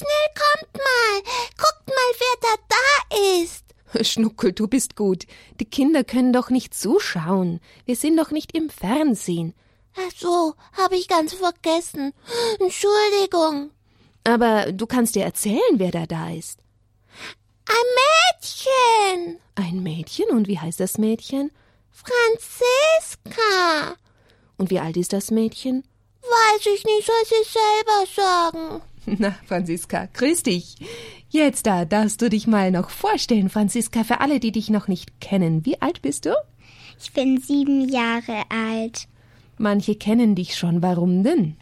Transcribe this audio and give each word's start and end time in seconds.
schnell 0.00 0.28
kommt 0.34 0.74
mal. 0.74 1.22
Guckt 1.56 1.88
mal, 1.88 2.12
wer 2.18 2.36
da 2.42 2.54
da 2.68 2.86
ist. 3.42 3.64
Schnuckel, 4.06 4.52
du 4.52 4.68
bist 4.68 4.94
gut. 4.96 5.24
Die 5.58 5.64
Kinder 5.64 6.04
können 6.04 6.32
doch 6.32 6.50
nicht 6.50 6.74
zuschauen. 6.74 7.60
Wir 7.84 7.96
sind 7.96 8.16
doch 8.16 8.30
nicht 8.30 8.56
im 8.56 8.70
Fernsehen. 8.70 9.52
Ach 9.96 10.12
so, 10.16 10.54
habe 10.72 10.96
ich 10.96 11.08
ganz 11.08 11.34
vergessen. 11.34 12.12
Entschuldigung. 12.60 13.70
Aber 14.24 14.72
du 14.72 14.86
kannst 14.86 15.14
dir 15.14 15.24
erzählen, 15.24 15.76
wer 15.76 15.90
da 15.90 16.06
da 16.06 16.30
ist. 16.30 16.60
Ein 17.66 17.74
Mädchen. 18.40 19.38
Ein 19.54 19.82
Mädchen? 19.82 20.30
Und 20.30 20.48
wie 20.48 20.58
heißt 20.58 20.80
das 20.80 20.96
Mädchen? 20.98 21.50
Franziska. 21.90 23.96
Und 24.56 24.70
wie 24.70 24.80
alt 24.80 24.96
ist 24.96 25.12
das 25.12 25.30
Mädchen? 25.30 25.84
Weiß 26.22 26.66
ich 26.66 26.84
nicht, 26.84 27.06
soll 27.06 27.24
sie 27.24 27.44
selber 27.50 28.06
sagen. 28.14 28.82
Na, 29.18 29.34
Franziska, 29.46 30.08
grüß 30.12 30.42
dich. 30.44 30.76
Jetzt 31.30 31.66
da 31.66 31.84
darfst 31.84 32.20
du 32.22 32.28
dich 32.28 32.46
mal 32.46 32.70
noch 32.70 32.90
vorstellen, 32.90 33.48
Franziska, 33.48 34.04
für 34.04 34.20
alle, 34.20 34.40
die 34.40 34.52
dich 34.52 34.68
noch 34.70 34.88
nicht 34.88 35.20
kennen. 35.20 35.64
Wie 35.64 35.80
alt 35.80 36.02
bist 36.02 36.26
du? 36.26 36.34
Ich 37.00 37.12
bin 37.12 37.40
sieben 37.40 37.88
Jahre 37.88 38.42
alt. 38.48 39.08
Manche 39.58 39.94
kennen 39.94 40.34
dich 40.34 40.56
schon. 40.56 40.82
Warum 40.82 41.22
denn? 41.22 41.56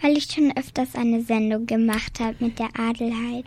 Weil 0.00 0.16
ich 0.16 0.24
schon 0.24 0.52
öfters 0.56 0.94
eine 0.94 1.22
Sendung 1.22 1.66
gemacht 1.66 2.20
habe 2.20 2.36
mit 2.40 2.58
der 2.58 2.70
Adelheid. 2.78 3.46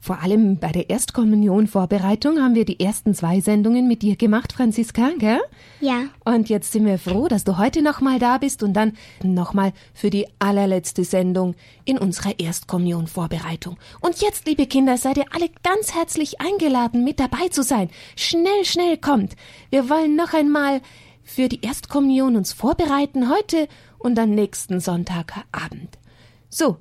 Vor 0.00 0.20
allem 0.22 0.58
bei 0.58 0.70
der 0.70 0.90
Erstkommunion-Vorbereitung 0.90 2.38
haben 2.38 2.54
wir 2.54 2.64
die 2.64 2.78
ersten 2.78 3.14
zwei 3.14 3.40
Sendungen 3.40 3.88
mit 3.88 4.02
dir 4.02 4.16
gemacht, 4.16 4.52
Franziska, 4.52 5.10
gell? 5.18 5.40
Ja. 5.80 6.04
Und 6.24 6.48
jetzt 6.48 6.72
sind 6.72 6.86
wir 6.86 6.98
froh, 6.98 7.26
dass 7.26 7.44
du 7.44 7.58
heute 7.58 7.82
nochmal 7.82 8.18
da 8.18 8.38
bist 8.38 8.62
und 8.62 8.74
dann 8.74 8.92
nochmal 9.24 9.72
für 9.94 10.10
die 10.10 10.26
allerletzte 10.38 11.02
Sendung 11.02 11.56
in 11.84 11.98
unserer 11.98 12.38
Erstkommunion-Vorbereitung. 12.38 13.76
Und 14.00 14.20
jetzt, 14.20 14.46
liebe 14.46 14.66
Kinder, 14.66 14.98
seid 14.98 15.16
ihr 15.16 15.26
alle 15.32 15.50
ganz 15.64 15.94
herzlich 15.94 16.40
eingeladen, 16.40 17.02
mit 17.02 17.18
dabei 17.18 17.48
zu 17.50 17.62
sein. 17.62 17.90
Schnell, 18.16 18.64
schnell 18.64 18.98
kommt. 18.98 19.34
Wir 19.70 19.90
wollen 19.90 20.14
noch 20.14 20.32
einmal 20.32 20.80
für 21.24 21.48
die 21.48 21.60
Erstkommunion 21.62 22.36
uns 22.36 22.52
vorbereiten 22.52 23.30
heute 23.30 23.68
und 23.98 24.18
am 24.18 24.30
nächsten 24.30 24.80
Sonntagabend. 24.80 25.98
So, 26.48 26.78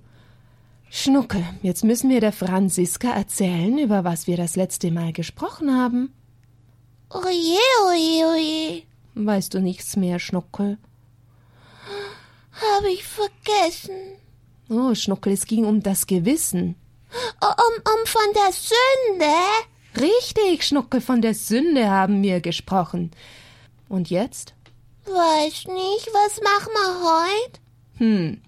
Schnuckel, 0.99 1.45
jetzt 1.61 1.83
müssen 1.83 2.09
wir 2.09 2.21
der 2.21 2.31
Franziska 2.31 3.11
erzählen, 3.11 3.77
über 3.77 4.03
was 4.03 4.25
wir 4.25 4.35
das 4.35 4.55
letzte 4.55 4.89
Mal 4.89 5.13
gesprochen 5.13 5.71
haben. 5.71 6.11
Oje, 7.11 7.59
oje, 7.87 8.25
oje. 8.25 8.83
Weißt 9.13 9.53
du 9.53 9.59
nichts 9.59 9.95
mehr, 9.95 10.17
Schnuckel? 10.17 10.79
Habe 12.51 12.89
ich 12.89 13.03
vergessen. 13.03 14.17
Oh, 14.69 14.95
Schnuckel, 14.95 15.33
es 15.33 15.45
ging 15.45 15.65
um 15.65 15.83
das 15.83 16.07
Gewissen. 16.07 16.75
Um, 17.41 17.75
um 17.77 18.05
von 18.07 18.33
der 18.33 18.51
Sünde? 18.51 19.35
Richtig, 20.01 20.65
Schnuckel, 20.65 20.99
von 20.99 21.21
der 21.21 21.35
Sünde 21.35 21.91
haben 21.91 22.23
wir 22.23 22.41
gesprochen. 22.41 23.11
Und 23.87 24.09
jetzt? 24.09 24.55
Weiß 25.05 25.67
nicht, 25.67 26.09
was 26.11 26.41
machen 26.41 26.73
wir 26.73 27.11
heute? 27.11 27.59
Hm. 27.97 28.41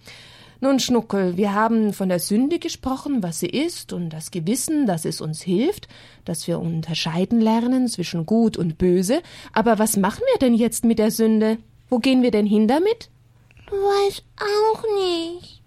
Nun, 0.62 0.80
Schnuckel, 0.82 1.38
wir 1.38 1.54
haben 1.54 1.94
von 1.94 2.10
der 2.10 2.20
Sünde 2.20 2.60
gesprochen, 2.60 3.24
was 3.24 3.40
sie 3.40 3.48
ist, 3.48 3.94
und 3.94 4.10
das 4.10 4.30
Gewissen, 4.30 4.86
dass 4.88 5.06
es 5.06 5.22
uns 5.22 5.42
hilft, 5.42 5.88
dass 6.26 6.48
wir 6.48 6.60
unterscheiden 6.60 7.40
lernen 7.40 7.88
zwischen 7.88 8.26
gut 8.26 8.58
und 8.58 8.78
böse. 8.78 9.22
Aber 9.54 9.80
was 9.80 9.96
machen 9.96 10.24
wir 10.34 10.40
denn 10.40 10.54
jetzt 10.54 10.84
mit 10.84 11.00
der 11.00 11.12
Sünde? 11.12 11.58
Wo 11.90 12.00
gehen 12.00 12.24
wir 12.24 12.32
denn 12.32 12.46
hin 12.46 12.68
damit? 12.68 13.10
Weiß 13.72 14.22
auch 14.38 14.84
nicht. 14.98 15.62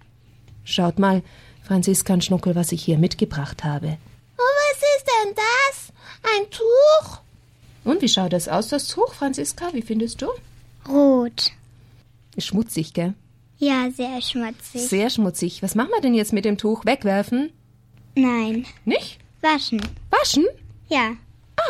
Schaut 0.62 0.98
mal, 0.98 1.22
Franziska 1.62 2.12
und 2.12 2.24
Schnuckel, 2.24 2.54
was 2.54 2.70
ich 2.72 2.84
hier 2.84 2.98
mitgebracht 2.98 3.64
habe. 3.64 3.96
Oh, 4.36 4.42
was 4.42 4.82
ist 4.96 5.06
denn 5.06 5.34
das? 5.34 5.92
Ein 6.36 6.50
Tuch? 6.50 7.20
Und 7.84 8.02
wie 8.02 8.08
schaut 8.08 8.34
das 8.34 8.46
aus, 8.46 8.68
das 8.68 8.88
Tuch, 8.88 9.14
Franziska? 9.14 9.72
Wie 9.72 9.82
findest 9.82 10.20
du? 10.20 10.26
Rot. 10.86 11.52
Schmutzig, 12.36 12.92
gell? 12.92 13.14
Ja, 13.62 13.88
sehr 13.96 14.20
schmutzig. 14.20 14.88
Sehr 14.88 15.08
schmutzig. 15.08 15.62
Was 15.62 15.76
machen 15.76 15.90
wir 15.94 16.00
denn 16.00 16.14
jetzt 16.14 16.32
mit 16.32 16.44
dem 16.44 16.58
Tuch? 16.58 16.84
Wegwerfen? 16.84 17.52
Nein. 18.16 18.66
Nicht? 18.84 19.20
Waschen. 19.40 19.80
Waschen? 20.10 20.46
Ja. 20.88 21.12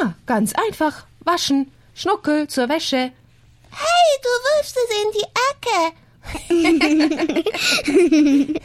Ah, 0.00 0.14
ganz 0.24 0.54
einfach. 0.54 1.04
Waschen. 1.20 1.70
Schnuckel 1.92 2.48
zur 2.48 2.70
Wäsche. 2.70 2.96
Hey, 2.96 4.08
du 4.22 4.28
wirfst 4.48 4.78
es 4.78 4.88
in 5.02 5.10
die 5.18 5.26
Ecke. 8.10 8.60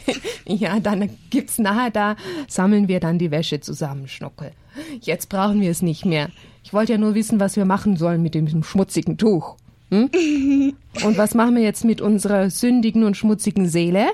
ja, 0.46 0.80
dann 0.80 1.10
gibt's 1.28 1.58
nachher 1.58 1.90
da, 1.90 2.16
sammeln 2.46 2.88
wir 2.88 2.98
dann 2.98 3.18
die 3.18 3.30
Wäsche 3.30 3.60
zusammen, 3.60 4.08
Schnuckel. 4.08 4.52
Jetzt 5.02 5.28
brauchen 5.28 5.60
wir 5.60 5.70
es 5.70 5.82
nicht 5.82 6.06
mehr. 6.06 6.30
Ich 6.64 6.72
wollte 6.72 6.92
ja 6.92 6.98
nur 6.98 7.14
wissen, 7.14 7.40
was 7.40 7.56
wir 7.56 7.66
machen 7.66 7.98
sollen 7.98 8.22
mit 8.22 8.34
dem 8.34 8.64
schmutzigen 8.64 9.18
Tuch. 9.18 9.56
Hm? 9.90 10.74
Und 11.04 11.18
was 11.18 11.34
machen 11.34 11.56
wir 11.56 11.62
jetzt 11.62 11.84
mit 11.84 12.00
unserer 12.00 12.50
sündigen 12.50 13.04
und 13.04 13.16
schmutzigen 13.16 13.68
Seele? 13.68 14.08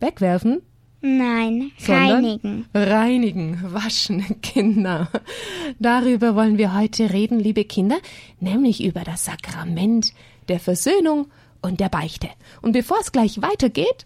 Wegwerfen? 0.00 0.62
Nein, 1.00 1.70
Sondern 1.78 2.24
reinigen. 2.24 2.66
Reinigen, 2.74 3.72
waschen, 3.72 4.40
Kinder. 4.42 5.08
Darüber 5.78 6.34
wollen 6.34 6.58
wir 6.58 6.74
heute 6.74 7.12
reden, 7.12 7.38
liebe 7.38 7.64
Kinder, 7.64 7.98
nämlich 8.40 8.82
über 8.82 9.02
das 9.02 9.24
Sakrament 9.24 10.12
der 10.48 10.58
Versöhnung 10.58 11.26
und 11.62 11.80
der 11.80 11.88
Beichte. 11.88 12.28
Und 12.62 12.72
bevor 12.72 12.98
es 13.00 13.12
gleich 13.12 13.40
weitergeht, 13.42 14.04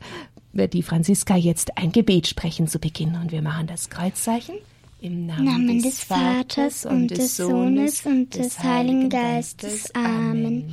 wird 0.53 0.75
die 0.75 0.83
Franziska 0.83 1.37
jetzt 1.37 1.79
ein 1.79 1.93
Gebet 1.93 2.27
sprechen 2.27 2.67
zu 2.67 2.79
Beginn 2.79 3.15
und 3.15 3.33
wir 3.33 3.43
machen 3.43 3.67
das 3.67 3.89
Kreuzzeichen. 3.89 4.57
Im 5.03 5.27
Namen, 5.27 5.45
Namen 5.45 5.83
des 5.83 6.05
Vaters 6.05 6.85
und 6.85 7.09
des 7.09 7.39
Sohnes 7.39 8.05
und 8.05 8.35
des 8.35 8.59
Heiligen 8.59 9.09
Geistes. 9.09 9.95
Amen. 9.95 10.71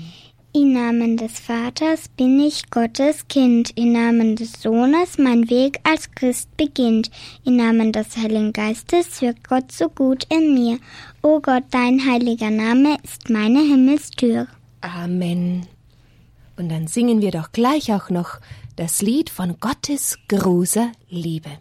Im 0.54 0.74
Namen 0.74 1.16
des 1.16 1.40
Vaters 1.40 2.10
bin 2.10 2.40
ich 2.42 2.70
Gottes 2.70 3.30
Kind. 3.30 3.72
Im 3.78 3.94
Namen 3.94 4.36
des 4.36 4.62
Sohnes 4.62 5.18
mein 5.18 5.50
Weg 5.50 5.80
als 5.84 6.12
Christ 6.12 6.50
beginnt. 6.58 7.10
Im 7.46 7.56
Namen 7.56 7.94
des 7.94 8.18
Heiligen 8.18 8.52
Geistes 8.52 9.22
wirkt 9.22 9.48
Gott 9.48 9.72
so 9.72 9.88
gut 9.88 10.26
in 10.30 10.54
mir. 10.54 10.80
O 11.22 11.40
Gott, 11.40 11.64
dein 11.72 12.06
heiliger 12.06 12.50
Name 12.50 12.98
ist 13.04 13.30
meine 13.30 13.60
Himmelstür. 13.60 14.48
Amen. 14.82 15.68
Und 16.58 16.70
dann 16.70 16.88
singen 16.88 17.22
wir 17.22 17.32
doch 17.32 17.54
gleich 17.54 17.94
auch 17.94 18.10
noch 18.10 18.40
das 18.76 19.02
Lied 19.02 19.30
von 19.30 19.58
Gottes 19.62 20.18
großer 20.28 20.92
Liebe. 21.10 21.52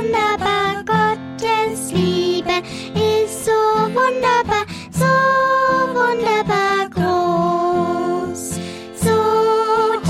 Wunderbar, 0.00 0.84
Gottes 0.84 1.92
Liebe 1.92 2.62
ist 2.94 3.44
so 3.44 3.50
wunderbar, 3.50 4.64
so 4.90 5.04
wunderbar 5.94 6.88
groß, 6.90 8.42
so 8.96 9.16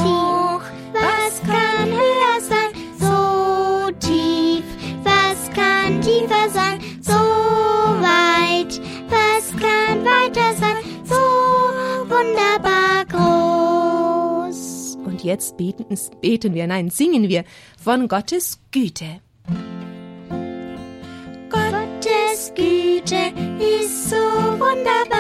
hoch, 0.00 0.62
was 0.92 1.40
kann 1.42 1.88
höher 1.90 2.40
sein, 2.40 2.72
so 3.00 3.90
tief, 3.98 4.64
was 5.02 5.50
kann 5.54 6.00
tiefer 6.00 6.48
sein, 6.50 6.80
so 7.00 7.12
weit, 8.00 8.80
was 9.08 9.50
kann 9.56 10.04
weiter 10.04 10.54
sein, 10.56 10.76
so 11.04 11.20
wunderbar 12.08 13.04
groß. 14.46 14.98
Und 15.04 15.24
jetzt 15.24 15.56
beten, 15.56 15.86
beten 16.20 16.54
wir, 16.54 16.66
nein, 16.68 16.90
singen 16.90 17.28
wir 17.28 17.44
von 17.82 18.06
Gottes 18.06 18.60
Güte. 18.70 19.20
skiče 22.40 23.32
i 23.60 23.88
su 23.88 24.16
wunderbar. 24.58 25.19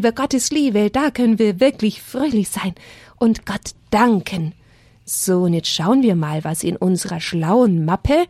Über 0.00 0.12
Gottes 0.12 0.50
Liebe, 0.50 0.88
da 0.88 1.10
können 1.10 1.38
wir 1.38 1.60
wirklich 1.60 2.00
fröhlich 2.00 2.48
sein 2.48 2.74
und 3.18 3.44
Gott 3.44 3.72
danken. 3.90 4.54
So, 5.04 5.42
und 5.42 5.52
jetzt 5.52 5.68
schauen 5.68 6.02
wir 6.02 6.14
mal, 6.14 6.42
was 6.42 6.64
in 6.64 6.74
unserer 6.78 7.20
schlauen 7.20 7.84
Mappe, 7.84 8.24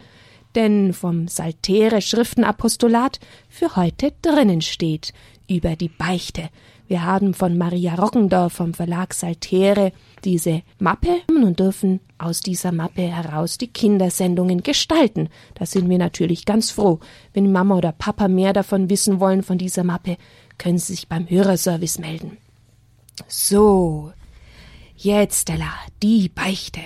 denn 0.57 0.93
vom 0.93 1.29
Saltere 1.29 2.03
Schriftenapostolat 2.03 3.21
für 3.49 3.77
heute 3.77 4.13
drinnen 4.21 4.63
steht 4.63 5.13
über 5.49 5.77
die 5.77 5.91
Beichte. 5.91 6.49
Wir 6.91 7.05
haben 7.05 7.35
von 7.35 7.57
Maria 7.57 7.95
Rockendorf 7.95 8.55
vom 8.55 8.75
Verlag 8.75 9.15
Saltere 9.15 9.93
diese 10.25 10.63
Mappe 10.81 11.21
und 11.29 11.61
dürfen 11.61 12.01
aus 12.19 12.41
dieser 12.41 12.73
Mappe 12.73 13.03
heraus 13.03 13.59
die 13.59 13.69
Kindersendungen 13.69 14.65
gestalten. 14.65 15.29
Da 15.55 15.67
sind 15.67 15.89
wir 15.89 15.99
natürlich 15.99 16.47
ganz 16.47 16.73
froh. 16.73 16.99
Wenn 17.33 17.53
Mama 17.53 17.77
oder 17.77 17.93
Papa 17.93 18.27
mehr 18.27 18.53
davon 18.53 18.91
wissen 18.91 19.21
wollen 19.21 19.45
von 19.45 19.57
dieser 19.57 19.85
Mappe, 19.85 20.17
können 20.59 20.79
Sie 20.79 20.95
sich 20.95 21.07
beim 21.07 21.31
Hörerservice 21.31 22.01
melden. 22.01 22.39
So, 23.29 24.11
jetzt, 24.97 25.43
Stella, 25.43 25.73
die 26.03 26.29
Beichte. 26.29 26.81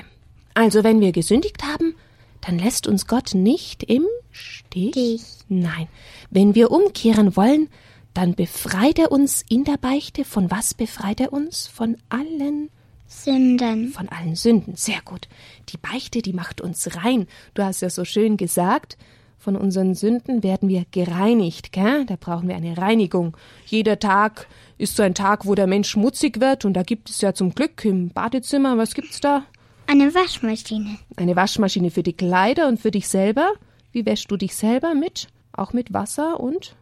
Also, 0.53 0.85
wenn 0.85 1.01
wir 1.01 1.13
gesündigt 1.13 1.63
haben, 1.63 1.95
dann 2.43 2.59
lässt 2.59 2.87
uns 2.87 3.07
Gott 3.07 3.33
nicht 3.33 3.83
im 3.83 4.05
Stich. 4.31 4.93
Dich. 4.93 5.23
Nein, 5.49 5.89
wenn 6.31 6.55
wir 6.55 6.71
umkehren 6.71 7.37
wollen, 7.37 7.71
dann 8.15 8.35
befreit 8.35 8.99
er 8.99 9.13
uns 9.13 9.45
in 9.49 9.65
der 9.65 9.77
Beichte. 9.77 10.25
Von 10.25 10.51
was 10.51 10.75
befreit 10.75 11.21
er 11.21 11.33
uns? 11.33 11.67
Von 11.67 11.97
allen 12.09 12.71
Sünden. 13.07 13.89
von 13.89 14.09
allen 14.09 14.35
Sünden. 14.35 14.77
Sehr 14.77 15.01
gut. 15.05 15.29
Die 15.69 15.77
Beichte, 15.77 16.23
die 16.23 16.33
macht 16.33 16.61
uns 16.61 16.97
rein. 16.97 17.27
Du 17.55 17.63
hast 17.63 17.83
ja 17.83 17.91
so 17.91 18.05
schön 18.05 18.37
gesagt, 18.37 18.97
von 19.39 19.57
unseren 19.57 19.95
Sünden 19.95 20.43
werden 20.43 20.69
wir 20.69 20.87
gereinigt, 20.91 21.73
gell? 21.73 22.07
Da 22.07 22.17
brauchen 22.19 22.49
wir 22.49 22.57
eine 22.57 22.79
Reinigung. 22.79 23.37
Jeder 23.67 23.99
Tag 23.99 24.49
ist 24.79 24.97
so 24.97 25.03
ein 25.03 25.15
Tag, 25.15 25.45
wo 25.45 25.55
der 25.55 25.67
Mensch 25.67 25.91
schmutzig 25.91 26.41
wird 26.41 26.65
und 26.65 26.73
da 26.73 26.83
gibt 26.83 27.11
es 27.11 27.21
ja 27.21 27.35
zum 27.35 27.55
Glück 27.55 27.85
im 27.85 28.09
Badezimmer, 28.09 28.79
was 28.79 28.95
gibt's 28.95 29.21
da? 29.21 29.45
Eine 29.87 30.15
Waschmaschine. 30.15 30.97
Eine 31.17 31.37
Waschmaschine 31.37 31.91
für 31.91 32.03
die 32.03 32.15
Kleider 32.15 32.69
und 32.69 32.81
für 32.81 32.91
dich 32.91 33.07
selber. 33.07 33.53
Wie 33.93 34.07
wäschst 34.07 34.31
du 34.31 34.39
dich 34.39 34.55
selber 34.55 34.95
mit? 34.95 35.29
Auch 35.53 35.75
mit 35.75 35.93
Wasser 35.93 36.41
und 36.41 36.75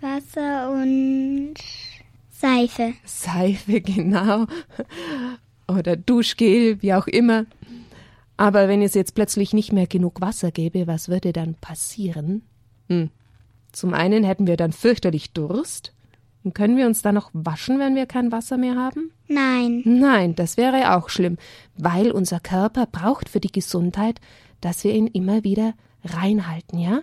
Wasser 0.00 0.70
und 0.70 1.54
Seife. 2.30 2.94
Seife, 3.04 3.80
genau. 3.80 4.46
Oder 5.66 5.96
Duschgel, 5.96 6.80
wie 6.82 6.94
auch 6.94 7.06
immer. 7.06 7.46
Aber 8.36 8.68
wenn 8.68 8.82
es 8.82 8.94
jetzt 8.94 9.14
plötzlich 9.14 9.52
nicht 9.52 9.72
mehr 9.72 9.86
genug 9.86 10.20
Wasser 10.20 10.52
gäbe, 10.52 10.86
was 10.86 11.08
würde 11.08 11.32
dann 11.32 11.54
passieren? 11.54 12.42
Hm. 12.88 13.10
Zum 13.72 13.92
einen 13.92 14.24
hätten 14.24 14.46
wir 14.46 14.56
dann 14.56 14.72
fürchterlich 14.72 15.32
Durst. 15.32 15.92
Und 16.44 16.54
können 16.54 16.76
wir 16.76 16.86
uns 16.86 17.02
dann 17.02 17.16
noch 17.16 17.30
waschen, 17.32 17.78
wenn 17.80 17.96
wir 17.96 18.06
kein 18.06 18.30
Wasser 18.30 18.56
mehr 18.56 18.76
haben? 18.76 19.10
Nein. 19.26 19.82
Nein, 19.84 20.36
das 20.36 20.56
wäre 20.56 20.96
auch 20.96 21.08
schlimm, 21.08 21.36
weil 21.76 22.12
unser 22.12 22.38
Körper 22.40 22.86
braucht 22.86 23.28
für 23.28 23.40
die 23.40 23.52
Gesundheit, 23.52 24.20
dass 24.60 24.84
wir 24.84 24.94
ihn 24.94 25.08
immer 25.08 25.42
wieder 25.42 25.74
reinhalten, 26.04 26.78
ja? 26.78 27.02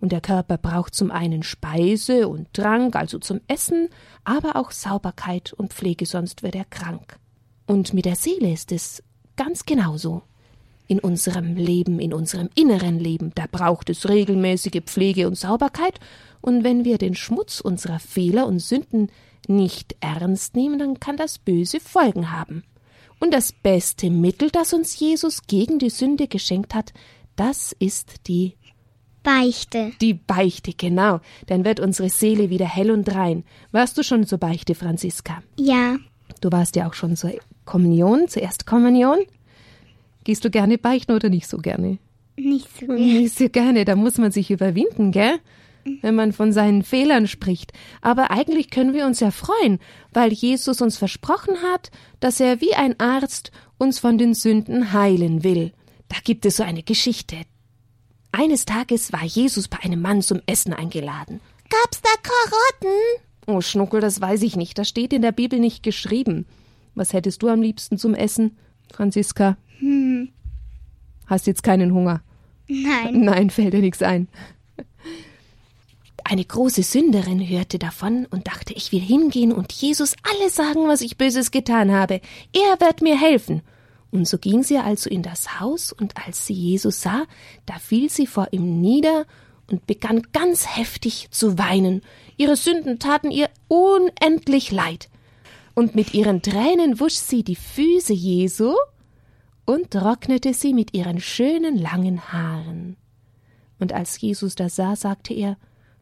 Und 0.00 0.12
der 0.12 0.20
Körper 0.20 0.58
braucht 0.58 0.94
zum 0.94 1.10
einen 1.10 1.42
Speise 1.42 2.28
und 2.28 2.52
Trank, 2.52 2.94
also 2.94 3.18
zum 3.18 3.40
Essen, 3.48 3.88
aber 4.24 4.56
auch 4.56 4.70
Sauberkeit 4.70 5.52
und 5.52 5.72
Pflege, 5.72 6.06
sonst 6.06 6.42
wird 6.42 6.54
er 6.54 6.64
krank. 6.64 7.18
Und 7.66 7.92
mit 7.94 8.04
der 8.04 8.16
Seele 8.16 8.52
ist 8.52 8.72
es 8.72 9.02
ganz 9.36 9.64
genauso. 9.66 10.22
In 10.86 11.00
unserem 11.00 11.56
Leben, 11.56 11.98
in 12.00 12.14
unserem 12.14 12.48
inneren 12.54 12.98
Leben, 12.98 13.32
da 13.34 13.44
braucht 13.50 13.90
es 13.90 14.08
regelmäßige 14.08 14.82
Pflege 14.86 15.26
und 15.26 15.36
Sauberkeit, 15.36 16.00
und 16.40 16.64
wenn 16.64 16.84
wir 16.84 16.98
den 16.98 17.14
Schmutz 17.14 17.60
unserer 17.60 17.98
Fehler 17.98 18.46
und 18.46 18.60
Sünden 18.60 19.10
nicht 19.48 19.96
ernst 20.00 20.54
nehmen, 20.54 20.78
dann 20.78 21.00
kann 21.00 21.16
das 21.16 21.38
böse 21.38 21.80
Folgen 21.80 22.30
haben. 22.30 22.62
Und 23.20 23.34
das 23.34 23.52
beste 23.52 24.10
Mittel, 24.10 24.50
das 24.50 24.72
uns 24.72 24.98
Jesus 24.98 25.42
gegen 25.46 25.78
die 25.78 25.90
Sünde 25.90 26.28
geschenkt 26.28 26.74
hat, 26.74 26.92
das 27.34 27.74
ist 27.78 28.28
die 28.28 28.54
Beichte. 29.28 29.92
die 30.00 30.14
Beichte, 30.14 30.72
genau. 30.72 31.20
Dann 31.46 31.64
wird 31.64 31.80
unsere 31.80 32.08
Seele 32.08 32.48
wieder 32.48 32.66
hell 32.66 32.90
und 32.90 33.14
rein. 33.14 33.44
Warst 33.72 33.98
du 33.98 34.02
schon 34.02 34.26
zur 34.26 34.38
Beichte, 34.38 34.74
Franziska? 34.74 35.42
Ja. 35.58 35.96
Du 36.40 36.50
warst 36.50 36.76
ja 36.76 36.88
auch 36.88 36.94
schon 36.94 37.14
zur 37.14 37.32
Kommunion, 37.64 38.28
zur 38.28 38.42
Erstkommunion. 38.42 39.18
Gehst 40.24 40.44
du 40.44 40.50
gerne 40.50 40.78
beichten 40.78 41.12
oder 41.12 41.28
nicht 41.28 41.46
so 41.46 41.58
gerne? 41.58 41.98
Nicht 42.36 42.68
so 42.78 42.86
gut. 42.86 42.98
Nicht 42.98 43.36
so 43.36 43.48
gerne, 43.48 43.84
da 43.84 43.96
muss 43.96 44.16
man 44.18 44.30
sich 44.30 44.50
überwinden, 44.50 45.12
gell? 45.12 45.38
Wenn 46.02 46.14
man 46.14 46.32
von 46.32 46.52
seinen 46.52 46.82
Fehlern 46.82 47.26
spricht. 47.26 47.72
Aber 48.00 48.30
eigentlich 48.30 48.70
können 48.70 48.94
wir 48.94 49.06
uns 49.06 49.20
ja 49.20 49.30
freuen, 49.30 49.78
weil 50.12 50.32
Jesus 50.32 50.80
uns 50.80 50.98
versprochen 50.98 51.56
hat, 51.62 51.90
dass 52.20 52.40
er 52.40 52.60
wie 52.60 52.74
ein 52.74 52.98
Arzt 53.00 53.52
uns 53.78 53.98
von 53.98 54.18
den 54.18 54.34
Sünden 54.34 54.92
heilen 54.92 55.44
will. 55.44 55.72
Da 56.08 56.16
gibt 56.24 56.46
es 56.46 56.56
so 56.56 56.62
eine 56.62 56.82
Geschichte. 56.82 57.36
Eines 58.38 58.66
Tages 58.66 59.12
war 59.12 59.24
Jesus 59.24 59.66
bei 59.66 59.80
einem 59.80 60.00
Mann 60.00 60.22
zum 60.22 60.40
Essen 60.46 60.72
eingeladen. 60.72 61.40
Gab's 61.70 62.00
da 62.00 62.10
Karotten? 62.22 62.96
Oh, 63.48 63.60
Schnuckel, 63.60 64.00
das 64.00 64.20
weiß 64.20 64.42
ich 64.42 64.54
nicht. 64.54 64.78
Das 64.78 64.88
steht 64.88 65.12
in 65.12 65.22
der 65.22 65.32
Bibel 65.32 65.58
nicht 65.58 65.82
geschrieben. 65.82 66.46
Was 66.94 67.12
hättest 67.12 67.42
du 67.42 67.48
am 67.48 67.60
liebsten 67.60 67.98
zum 67.98 68.14
Essen, 68.14 68.56
Franziska? 68.92 69.56
Hm. 69.80 70.28
Hast 71.26 71.48
jetzt 71.48 71.64
keinen 71.64 71.92
Hunger? 71.92 72.22
Nein. 72.68 73.20
Nein, 73.24 73.50
fällt 73.50 73.74
dir 73.74 73.80
nichts 73.80 74.04
ein. 74.04 74.28
Eine 76.22 76.44
große 76.44 76.84
Sünderin 76.84 77.40
hörte 77.40 77.80
davon 77.80 78.24
und 78.30 78.46
dachte, 78.46 78.72
ich 78.72 78.92
will 78.92 79.00
hingehen 79.00 79.50
und 79.50 79.72
Jesus 79.72 80.14
alles 80.22 80.54
sagen, 80.54 80.86
was 80.86 81.00
ich 81.00 81.18
Böses 81.18 81.50
getan 81.50 81.90
habe. 81.90 82.20
Er 82.52 82.86
wird 82.86 83.02
mir 83.02 83.20
helfen. 83.20 83.62
Und 84.10 84.26
so 84.26 84.38
ging 84.38 84.62
sie 84.62 84.78
also 84.78 85.10
in 85.10 85.22
das 85.22 85.60
Haus, 85.60 85.92
und 85.92 86.16
als 86.16 86.46
sie 86.46 86.54
Jesus 86.54 87.02
sah, 87.02 87.26
da 87.66 87.78
fiel 87.78 88.08
sie 88.08 88.26
vor 88.26 88.48
ihm 88.52 88.80
nieder 88.80 89.26
und 89.70 89.86
begann 89.86 90.22
ganz 90.32 90.66
heftig 90.76 91.28
zu 91.30 91.58
weinen. 91.58 92.02
Ihre 92.36 92.56
Sünden 92.56 92.98
taten 92.98 93.30
ihr 93.30 93.50
unendlich 93.68 94.72
leid. 94.72 95.10
Und 95.74 95.94
mit 95.94 96.14
ihren 96.14 96.42
Tränen 96.42 96.98
wusch 97.00 97.16
sie 97.16 97.44
die 97.44 97.56
Füße 97.56 98.12
Jesu 98.12 98.74
und 99.64 99.90
trocknete 99.90 100.54
sie 100.54 100.72
mit 100.72 100.94
ihren 100.94 101.20
schönen 101.20 101.76
langen 101.76 102.32
Haaren. 102.32 102.96
Und 103.78 103.92
als 103.92 104.20
Jesus 104.20 104.54
das 104.54 104.76
sah, 104.76 104.96
sagte 104.96 105.34
er, 105.34 105.56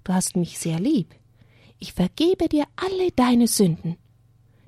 Du 0.04 0.14
hast 0.14 0.36
mich 0.36 0.60
sehr 0.60 0.78
lieb. 0.78 1.16
Ich 1.80 1.92
vergebe 1.92 2.48
dir 2.48 2.64
alle 2.76 3.10
deine 3.16 3.48
Sünden. 3.48 3.96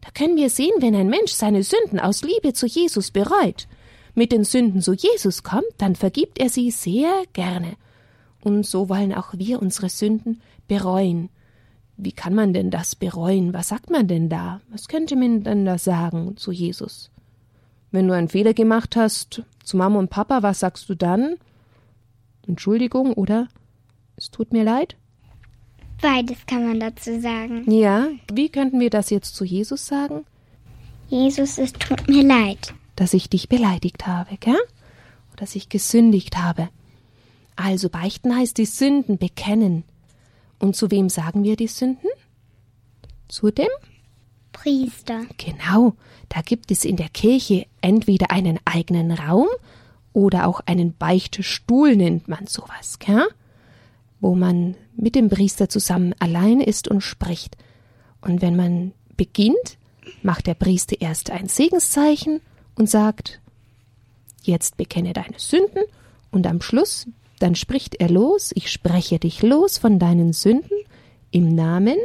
Da 0.09 0.25
können 0.25 0.39
wir 0.39 0.49
sehen, 0.49 0.73
wenn 0.79 0.95
ein 0.95 1.11
Mensch 1.11 1.33
seine 1.33 1.63
Sünden 1.63 2.01
aus 2.01 2.23
Liebe 2.23 2.55
zu 2.55 2.67
Jesus 2.67 3.11
bereut, 3.11 3.69
mit 4.15 4.33
den 4.33 4.43
Sünden 4.43 4.81
zu 4.81 4.95
Jesus 4.95 5.43
kommt, 5.43 5.67
dann 5.77 5.97
vergibt 5.97 6.39
er 6.39 6.49
sie 6.49 6.71
sehr 6.71 7.25
gerne. 7.35 7.77
Und 8.41 8.65
so 8.65 8.89
wollen 8.89 9.13
auch 9.13 9.35
wir 9.37 9.61
unsere 9.61 9.91
Sünden 9.91 10.41
bereuen. 10.67 11.29
Wie 11.99 12.13
kann 12.13 12.35
man 12.35 12.55
denn 12.55 12.71
das 12.71 12.97
bereuen? 12.97 13.53
Was 13.53 13.69
sagt 13.69 13.91
man 13.91 14.09
denn 14.09 14.31
da? 14.31 14.63
Was 14.71 14.89
könnte 14.89 15.15
man 15.15 15.43
denn 15.43 15.67
da 15.67 15.77
sagen 15.77 16.39
zu 16.39 16.53
Jesus? 16.53 17.11
Wenn 17.91 18.09
du 18.09 18.15
einen 18.15 18.29
Fehler 18.29 18.55
gemacht 18.55 18.97
hast 18.97 19.43
zu 19.63 19.77
Mama 19.77 19.99
und 19.99 20.09
Papa, 20.09 20.43
was 20.43 20.61
sagst 20.61 20.89
du 20.89 20.95
dann? 20.95 21.35
Entschuldigung 22.47 23.13
oder 23.13 23.49
es 24.17 24.31
tut 24.31 24.55
mir 24.55 24.65
leid? 24.65 24.97
Beides 26.01 26.47
kann 26.47 26.67
man 26.67 26.81
dazu 26.81 27.21
sagen. 27.21 27.71
Ja, 27.71 28.09
wie 28.33 28.49
könnten 28.49 28.81
wir 28.81 28.91
das 28.91 29.11
jetzt 29.11 29.35
zu 29.35 29.45
Jesus 29.45 29.87
sagen? 29.87 30.25
Jesus, 31.09 31.59
es 31.59 31.73
tut 31.73 32.09
mir 32.09 32.23
leid. 32.23 32.75
Dass 32.97 33.15
ich 33.15 33.29
dich 33.29 33.49
beleidigt 33.49 34.07
habe, 34.07 34.37
gell? 34.39 34.55
Oder 35.33 35.37
dass 35.37 35.55
ich 35.55 35.69
gesündigt 35.69 36.37
habe. 36.37 36.69
Also 37.57 37.89
beichten 37.89 38.37
heißt 38.37 38.59
die 38.59 38.67
Sünden 38.67 39.19
bekennen. 39.19 39.85
Und 40.59 40.77
zu 40.77 40.91
wem 40.91 41.09
sagen 41.09 41.43
wir 41.43 41.57
die 41.57 41.67
Sünden? 41.67 42.09
Zu 43.29 43.51
dem? 43.51 43.69
Priester. 44.53 45.23
Genau, 45.37 45.95
da 46.29 46.41
gibt 46.41 46.71
es 46.71 46.85
in 46.85 46.97
der 46.97 47.09
Kirche 47.09 47.67
entweder 47.81 48.31
einen 48.31 48.59
eigenen 48.65 49.13
Raum 49.13 49.49
oder 50.13 50.47
auch 50.47 50.61
einen 50.67 50.95
Beichtstuhl 50.97 51.97
nennt 51.97 52.29
man 52.29 52.47
sowas, 52.47 52.99
gell? 52.99 53.29
wo 54.21 54.35
man 54.35 54.75
mit 54.99 55.15
dem 55.15 55.29
Priester 55.29 55.69
zusammen 55.69 56.15
allein 56.19 56.61
ist 56.61 56.89
und 56.89 57.01
spricht. 57.01 57.57
Und 58.21 58.43
wenn 58.43 58.57
man 58.57 58.93
beginnt, 59.17 59.79
macht 60.23 60.47
der 60.47 60.55
Priester 60.55 61.01
erst 61.01 61.31
ein 61.31 61.49
Segenszeichen 61.49 62.41
und 62.75 62.89
sagt, 62.89 63.41
jetzt 64.43 64.77
bekenne 64.77 65.13
deine 65.13 65.39
Sünden 65.39 65.83
und 66.31 66.47
am 66.47 66.61
Schluss, 66.61 67.07
dann 67.39 67.55
spricht 67.55 67.95
er 67.97 68.09
los, 68.09 68.51
ich 68.55 68.71
spreche 68.71 69.19
dich 69.19 69.43
los 69.43 69.79
von 69.79 69.99
deinen 69.99 70.33
Sünden 70.33 70.77
im 71.31 71.55
Namen 71.55 71.97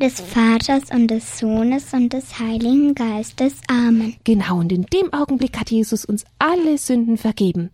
des 0.00 0.20
Vaters 0.20 0.90
und 0.90 1.08
des 1.08 1.38
Sohnes 1.38 1.92
und 1.92 2.12
des 2.12 2.38
Heiligen 2.38 2.94
Geistes. 2.94 3.54
Amen. 3.68 4.16
Genau, 4.24 4.58
und 4.58 4.72
in 4.72 4.86
dem 4.86 5.12
Augenblick 5.12 5.58
hat 5.58 5.70
Jesus 5.70 6.04
uns 6.04 6.24
alle 6.38 6.78
Sünden 6.78 7.18
vergeben. 7.18 7.70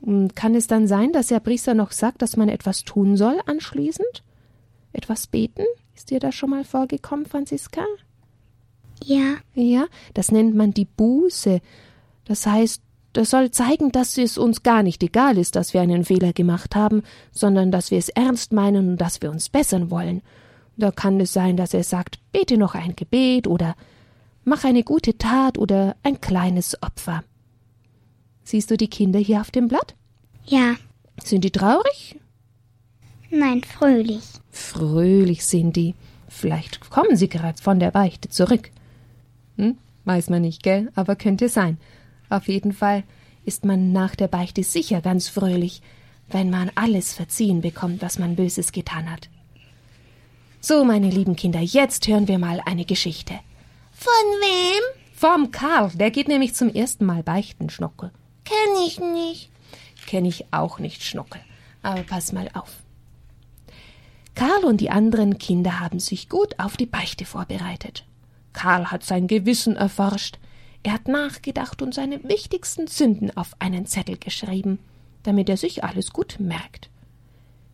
Und 0.00 0.36
kann 0.36 0.54
es 0.54 0.66
dann 0.66 0.86
sein, 0.86 1.12
dass 1.12 1.28
der 1.28 1.40
Priester 1.40 1.74
noch 1.74 1.92
sagt, 1.92 2.22
dass 2.22 2.36
man 2.36 2.48
etwas 2.48 2.84
tun 2.84 3.16
soll 3.16 3.40
anschließend? 3.46 4.22
Etwas 4.92 5.26
beten? 5.26 5.64
Ist 5.94 6.10
dir 6.10 6.20
das 6.20 6.34
schon 6.34 6.50
mal 6.50 6.64
vorgekommen, 6.64 7.26
Franziska? 7.26 7.82
Ja. 9.04 9.36
Ja, 9.54 9.86
das 10.14 10.30
nennt 10.30 10.54
man 10.54 10.72
die 10.72 10.84
Buße. 10.84 11.60
Das 12.24 12.46
heißt, 12.46 12.82
das 13.12 13.30
soll 13.30 13.50
zeigen, 13.50 13.90
dass 13.90 14.16
es 14.18 14.38
uns 14.38 14.62
gar 14.62 14.82
nicht 14.82 15.02
egal 15.02 15.38
ist, 15.38 15.56
dass 15.56 15.74
wir 15.74 15.80
einen 15.80 16.04
Fehler 16.04 16.32
gemacht 16.32 16.76
haben, 16.76 17.02
sondern 17.32 17.72
dass 17.72 17.90
wir 17.90 17.98
es 17.98 18.10
ernst 18.10 18.52
meinen 18.52 18.90
und 18.90 18.96
dass 18.98 19.22
wir 19.22 19.30
uns 19.30 19.48
bessern 19.48 19.90
wollen. 19.90 20.22
Da 20.76 20.92
kann 20.92 21.18
es 21.18 21.32
sein, 21.32 21.56
dass 21.56 21.74
er 21.74 21.82
sagt, 21.82 22.20
bete 22.30 22.56
noch 22.56 22.74
ein 22.74 22.94
Gebet 22.94 23.48
oder 23.48 23.74
mach 24.44 24.64
eine 24.64 24.84
gute 24.84 25.18
Tat 25.18 25.58
oder 25.58 25.96
ein 26.04 26.20
kleines 26.20 26.80
Opfer. 26.82 27.24
Siehst 28.48 28.70
du 28.70 28.78
die 28.78 28.88
Kinder 28.88 29.18
hier 29.18 29.42
auf 29.42 29.50
dem 29.50 29.68
Blatt? 29.68 29.94
Ja. 30.46 30.76
Sind 31.22 31.44
die 31.44 31.50
traurig? 31.50 32.18
Nein, 33.28 33.62
fröhlich. 33.62 34.24
Fröhlich 34.50 35.44
sind 35.44 35.76
die. 35.76 35.94
Vielleicht 36.30 36.88
kommen 36.88 37.14
sie 37.14 37.28
gerade 37.28 37.60
von 37.60 37.78
der 37.78 37.90
Beichte 37.90 38.30
zurück. 38.30 38.70
Hm? 39.58 39.76
Weiß 40.06 40.30
man 40.30 40.40
nicht, 40.40 40.62
gell? 40.62 40.90
Aber 40.94 41.14
könnte 41.14 41.50
sein. 41.50 41.76
Auf 42.30 42.48
jeden 42.48 42.72
Fall 42.72 43.04
ist 43.44 43.66
man 43.66 43.92
nach 43.92 44.14
der 44.16 44.28
Beichte 44.28 44.62
sicher 44.62 45.02
ganz 45.02 45.28
fröhlich, 45.28 45.82
wenn 46.28 46.48
man 46.48 46.70
alles 46.74 47.12
verziehen 47.12 47.60
bekommt, 47.60 48.00
was 48.00 48.18
man 48.18 48.34
Böses 48.34 48.72
getan 48.72 49.12
hat. 49.12 49.28
So, 50.62 50.86
meine 50.86 51.10
lieben 51.10 51.36
Kinder, 51.36 51.60
jetzt 51.60 52.08
hören 52.08 52.28
wir 52.28 52.38
mal 52.38 52.62
eine 52.64 52.86
Geschichte. 52.86 53.34
Von 53.92 54.24
wem? 54.40 54.82
Vom 55.12 55.50
Karl, 55.50 55.90
der 55.96 56.10
geht 56.10 56.28
nämlich 56.28 56.54
zum 56.54 56.70
ersten 56.70 57.04
Mal 57.04 57.22
beichten, 57.22 57.68
Schnuckel. 57.68 58.10
Kenn 58.48 58.86
ich 58.86 58.98
nicht. 58.98 59.50
Kenn 60.06 60.24
ich 60.24 60.46
auch 60.52 60.78
nicht, 60.78 61.02
Schnuckel. 61.02 61.40
Aber 61.82 62.02
pass 62.02 62.32
mal 62.32 62.48
auf. 62.54 62.78
Karl 64.34 64.64
und 64.64 64.80
die 64.80 64.90
anderen 64.90 65.38
Kinder 65.38 65.80
haben 65.80 66.00
sich 66.00 66.28
gut 66.28 66.58
auf 66.58 66.76
die 66.76 66.86
Beichte 66.86 67.24
vorbereitet. 67.24 68.04
Karl 68.52 68.90
hat 68.90 69.04
sein 69.04 69.26
Gewissen 69.26 69.76
erforscht, 69.76 70.38
er 70.82 70.92
hat 70.92 71.08
nachgedacht 71.08 71.82
und 71.82 71.92
seine 71.92 72.22
wichtigsten 72.24 72.86
Sünden 72.86 73.36
auf 73.36 73.54
einen 73.58 73.86
Zettel 73.86 74.16
geschrieben, 74.16 74.78
damit 75.24 75.48
er 75.48 75.56
sich 75.56 75.84
alles 75.84 76.12
gut 76.12 76.36
merkt. 76.38 76.88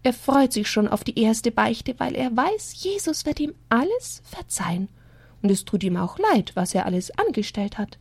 Er 0.02 0.12
freut 0.12 0.52
sich 0.52 0.68
schon 0.68 0.88
auf 0.88 1.04
die 1.04 1.18
erste 1.18 1.50
Beichte, 1.50 1.94
weil 1.98 2.14
er 2.14 2.34
weiß, 2.36 2.82
Jesus 2.82 3.24
wird 3.24 3.40
ihm 3.40 3.54
alles 3.68 4.22
verzeihen. 4.24 4.88
Und 5.42 5.50
es 5.50 5.64
tut 5.64 5.84
ihm 5.84 5.96
auch 5.96 6.18
leid, 6.18 6.52
was 6.54 6.74
er 6.74 6.86
alles 6.86 7.10
angestellt 7.10 7.78
hat. 7.78 7.98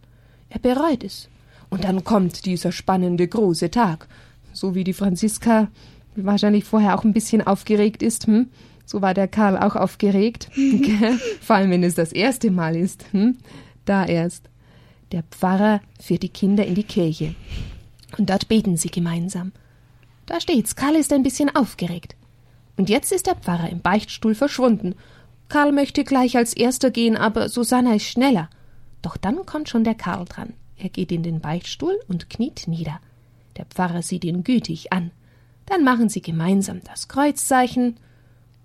Er 0.49 0.59
bereut 0.59 1.03
es. 1.03 1.29
Und 1.73 1.85
dann 1.85 2.03
kommt 2.03 2.45
dieser 2.45 2.71
spannende 2.71 3.27
große 3.27 3.71
Tag. 3.71 4.07
So 4.53 4.75
wie 4.75 4.83
die 4.83 4.93
Franziska 4.93 5.69
wahrscheinlich 6.15 6.65
vorher 6.65 6.95
auch 6.95 7.03
ein 7.03 7.13
bisschen 7.13 7.41
aufgeregt 7.41 8.03
ist, 8.03 8.27
hm? 8.27 8.49
So 8.85 9.01
war 9.01 9.15
der 9.15 9.27
Karl 9.27 9.57
auch 9.57 9.75
aufgeregt. 9.75 10.49
Vor 11.41 11.55
allem, 11.55 11.71
wenn 11.71 11.83
es 11.83 11.95
das 11.95 12.11
erste 12.11 12.51
Mal 12.51 12.75
ist. 12.75 13.05
Hm? 13.11 13.37
Da 13.85 14.05
erst. 14.05 14.51
Der 15.11 15.23
Pfarrer 15.23 15.81
führt 15.99 16.21
die 16.21 16.29
Kinder 16.29 16.63
in 16.63 16.75
die 16.75 16.83
Kirche. 16.83 17.33
Und 18.19 18.29
dort 18.29 18.47
beten 18.49 18.77
sie 18.77 18.89
gemeinsam. 18.89 19.51
Da 20.27 20.39
steht's, 20.39 20.75
Karl 20.75 20.95
ist 20.95 21.11
ein 21.11 21.23
bisschen 21.23 21.55
aufgeregt. 21.55 22.15
Und 22.77 22.87
jetzt 22.87 23.11
ist 23.11 23.25
der 23.25 23.35
Pfarrer 23.35 23.69
im 23.69 23.81
Beichtstuhl 23.81 24.35
verschwunden. 24.35 24.93
Karl 25.49 25.71
möchte 25.71 26.03
gleich 26.03 26.37
als 26.37 26.53
erster 26.53 26.91
gehen, 26.91 27.17
aber 27.17 27.49
Susanna 27.49 27.95
ist 27.95 28.05
schneller. 28.05 28.49
Doch 29.01 29.17
dann 29.17 29.47
kommt 29.47 29.69
schon 29.69 29.83
der 29.83 29.95
Karl 29.95 30.25
dran. 30.25 30.53
Er 30.83 30.89
geht 30.89 31.13
in 31.13 31.23
den 31.23 31.39
Beichtstuhl 31.39 31.97
und 32.09 32.29
kniet 32.29 32.67
nieder. 32.67 32.99
Der 33.55 33.63
Pfarrer 33.63 34.01
sieht 34.01 34.25
ihn 34.25 34.43
gütig 34.43 34.91
an. 34.91 35.11
Dann 35.65 35.85
machen 35.85 36.09
sie 36.09 36.21
gemeinsam 36.21 36.81
das 36.83 37.07
Kreuzzeichen. 37.07 37.95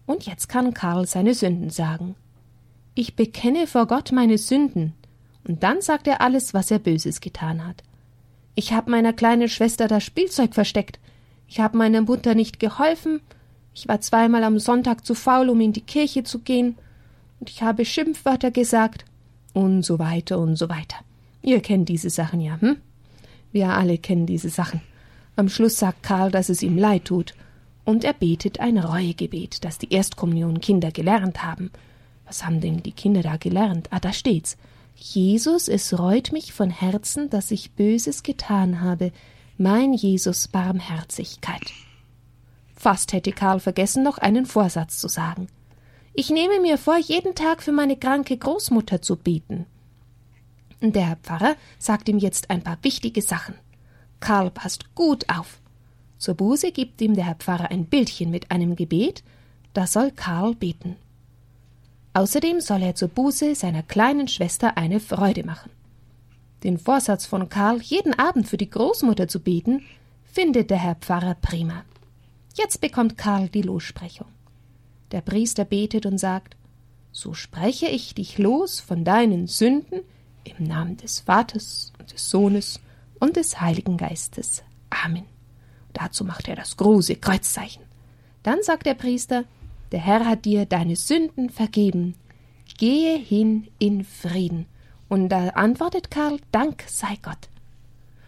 Und 0.04 0.26
jetzt 0.26 0.48
kann 0.48 0.74
Karl 0.74 1.06
seine 1.06 1.32
Sünden 1.32 1.70
sagen. 1.70 2.16
Ich 2.96 3.14
bekenne 3.14 3.68
vor 3.68 3.86
Gott 3.86 4.10
meine 4.10 4.36
Sünden, 4.36 4.94
und 5.46 5.62
dann 5.62 5.80
sagt 5.80 6.08
er 6.08 6.20
alles, 6.20 6.54
was 6.54 6.72
er 6.72 6.80
Böses 6.80 7.20
getan 7.20 7.64
hat. 7.64 7.84
Ich 8.56 8.72
habe 8.72 8.90
meiner 8.90 9.12
kleinen 9.12 9.48
Schwester 9.48 9.86
das 9.86 10.02
Spielzeug 10.02 10.54
versteckt. 10.54 10.98
Ich 11.46 11.60
habe 11.60 11.78
meiner 11.78 12.02
Mutter 12.02 12.34
nicht 12.34 12.58
geholfen. 12.58 13.20
Ich 13.74 13.86
war 13.86 14.00
zweimal 14.00 14.42
am 14.42 14.58
Sonntag 14.58 15.06
zu 15.06 15.14
faul, 15.14 15.50
um 15.50 15.60
in 15.60 15.72
die 15.72 15.82
Kirche 15.82 16.24
zu 16.24 16.40
gehen. 16.40 16.76
Und 17.38 17.48
ich 17.48 17.62
habe 17.62 17.84
Schimpfwörter 17.84 18.50
gesagt. 18.50 19.04
Und 19.54 19.84
so 19.84 20.00
weiter 20.00 20.40
und 20.40 20.56
so 20.56 20.68
weiter. 20.68 20.96
Ihr 21.42 21.60
kennt 21.60 21.88
diese 21.88 22.10
Sachen 22.10 22.40
ja, 22.40 22.60
hm? 22.60 22.76
Wir 23.52 23.70
alle 23.70 23.98
kennen 23.98 24.26
diese 24.26 24.50
Sachen. 24.50 24.80
Am 25.36 25.48
Schluss 25.48 25.78
sagt 25.78 26.02
Karl, 26.02 26.30
dass 26.30 26.48
es 26.48 26.62
ihm 26.62 26.76
leid 26.76 27.06
tut. 27.06 27.34
Und 27.84 28.04
er 28.04 28.12
betet 28.12 28.60
ein 28.60 28.76
Reuegebet, 28.76 29.64
das 29.64 29.78
die 29.78 29.92
Erstkommunion-Kinder 29.92 30.90
gelernt 30.90 31.42
haben. 31.42 31.70
Was 32.26 32.44
haben 32.44 32.60
denn 32.60 32.82
die 32.82 32.92
Kinder 32.92 33.22
da 33.22 33.36
gelernt? 33.36 33.88
Ah, 33.90 34.00
da 34.00 34.12
steht's. 34.12 34.58
Jesus, 34.94 35.68
es 35.68 35.98
reut 35.98 36.32
mich 36.32 36.52
von 36.52 36.70
Herzen, 36.70 37.30
dass 37.30 37.50
ich 37.50 37.72
Böses 37.72 38.22
getan 38.22 38.80
habe, 38.80 39.12
mein 39.56 39.94
Jesus 39.94 40.48
Barmherzigkeit. 40.48 41.62
Fast 42.74 43.12
hätte 43.12 43.32
Karl 43.32 43.60
vergessen, 43.60 44.02
noch 44.02 44.18
einen 44.18 44.44
Vorsatz 44.44 44.98
zu 44.98 45.08
sagen. 45.08 45.48
Ich 46.14 46.30
nehme 46.30 46.60
mir 46.60 46.78
vor, 46.78 46.98
jeden 46.98 47.34
Tag 47.34 47.62
für 47.62 47.72
meine 47.72 47.96
kranke 47.96 48.36
Großmutter 48.36 49.00
zu 49.00 49.16
beten. 49.16 49.66
Der 50.80 51.06
Herr 51.06 51.16
Pfarrer 51.16 51.56
sagt 51.78 52.08
ihm 52.08 52.18
jetzt 52.18 52.50
ein 52.50 52.62
paar 52.62 52.78
wichtige 52.82 53.20
Sachen. 53.20 53.54
Karl 54.20 54.50
passt 54.50 54.94
gut 54.94 55.28
auf. 55.28 55.60
Zur 56.18 56.34
Buße 56.34 56.72
gibt 56.72 57.00
ihm 57.00 57.14
der 57.14 57.26
Herr 57.26 57.34
Pfarrer 57.34 57.70
ein 57.70 57.84
Bildchen 57.84 58.30
mit 58.30 58.50
einem 58.50 58.76
Gebet, 58.76 59.22
da 59.74 59.86
soll 59.86 60.10
Karl 60.12 60.54
beten. 60.54 60.96
Außerdem 62.14 62.60
soll 62.60 62.82
er 62.82 62.94
zur 62.94 63.08
Buße 63.08 63.54
seiner 63.54 63.82
kleinen 63.82 64.28
Schwester 64.28 64.76
eine 64.76 64.98
Freude 64.98 65.44
machen. 65.44 65.70
Den 66.64 66.78
Vorsatz 66.78 67.26
von 67.26 67.48
Karl, 67.48 67.80
jeden 67.80 68.18
Abend 68.18 68.48
für 68.48 68.56
die 68.56 68.70
Großmutter 68.70 69.28
zu 69.28 69.40
beten, 69.40 69.84
findet 70.24 70.70
der 70.70 70.78
Herr 70.78 70.96
Pfarrer 70.96 71.36
prima. 71.40 71.84
Jetzt 72.54 72.80
bekommt 72.80 73.16
Karl 73.16 73.48
die 73.48 73.62
Lossprechung. 73.62 74.26
Der 75.12 75.20
Priester 75.20 75.64
betet 75.64 76.06
und 76.06 76.18
sagt, 76.18 76.56
so 77.12 77.34
spreche 77.34 77.86
ich 77.86 78.14
dich 78.14 78.38
los 78.38 78.80
von 78.80 79.04
deinen 79.04 79.46
Sünden 79.46 80.00
im 80.44 80.64
Namen 80.64 80.96
des 80.96 81.20
Vaters 81.20 81.92
und 81.98 82.12
des 82.12 82.30
Sohnes 82.30 82.80
und 83.20 83.36
des 83.36 83.60
Heiligen 83.60 83.96
Geistes. 83.96 84.62
Amen. 84.90 85.24
Dazu 85.92 86.24
macht 86.24 86.48
er 86.48 86.56
das 86.56 86.76
große 86.76 87.16
Kreuzzeichen. 87.16 87.82
Dann 88.42 88.62
sagt 88.62 88.86
der 88.86 88.94
Priester, 88.94 89.44
der 89.92 90.00
Herr 90.00 90.26
hat 90.26 90.44
dir 90.44 90.66
deine 90.66 90.96
Sünden 90.96 91.50
vergeben. 91.50 92.14
Gehe 92.76 93.18
hin 93.18 93.68
in 93.78 94.04
Frieden. 94.04 94.66
Und 95.08 95.30
da 95.30 95.48
antwortet 95.50 96.10
Karl, 96.10 96.38
Dank 96.52 96.84
sei 96.86 97.18
Gott. 97.22 97.48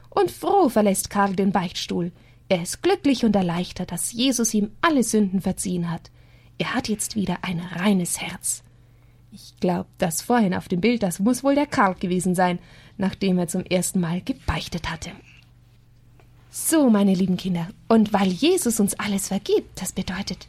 Und 0.09 0.31
froh 0.31 0.69
verlässt 0.69 1.11
Karl 1.11 1.37
den 1.37 1.52
Beichtstuhl. 1.52 2.12
Er 2.49 2.62
ist 2.62 2.83
glücklich 2.83 3.25
und 3.25 3.37
erleichtert, 3.37 3.93
dass 3.93 4.12
Jesus 4.12 4.55
ihm 4.55 4.73
alle 4.81 5.05
Sünden 5.05 5.40
verziehen 5.40 5.90
hat. 5.90 6.11
Er 6.59 6.75
hat 6.75 6.88
jetzt 6.88 7.14
wieder 7.14 7.38
ein 7.43 7.61
reines 7.61 8.21
Herz. 8.21 8.64
Ich 9.32 9.54
glaube, 9.60 9.88
das 9.99 10.22
vorhin 10.22 10.54
auf 10.54 10.68
dem 10.68 10.80
Bild, 10.80 11.02
das 11.02 11.20
muss 11.20 11.44
wohl 11.44 11.54
der 11.54 11.66
Karl 11.66 11.94
gewesen 11.94 12.34
sein, 12.34 12.58
nachdem 12.99 13.38
er 13.38 13.49
zum 13.49 13.64
ersten 13.64 14.00
Mal 14.00 14.20
gebeichtet 14.22 14.90
hatte. 14.90 15.10
So, 16.50 16.90
meine 16.90 17.14
lieben 17.14 17.37
Kinder, 17.37 17.68
und 17.87 18.12
weil 18.12 18.28
Jesus 18.28 18.80
uns 18.80 18.99
alles 18.99 19.28
vergibt, 19.28 19.80
das 19.80 19.92
bedeutet, 19.92 20.49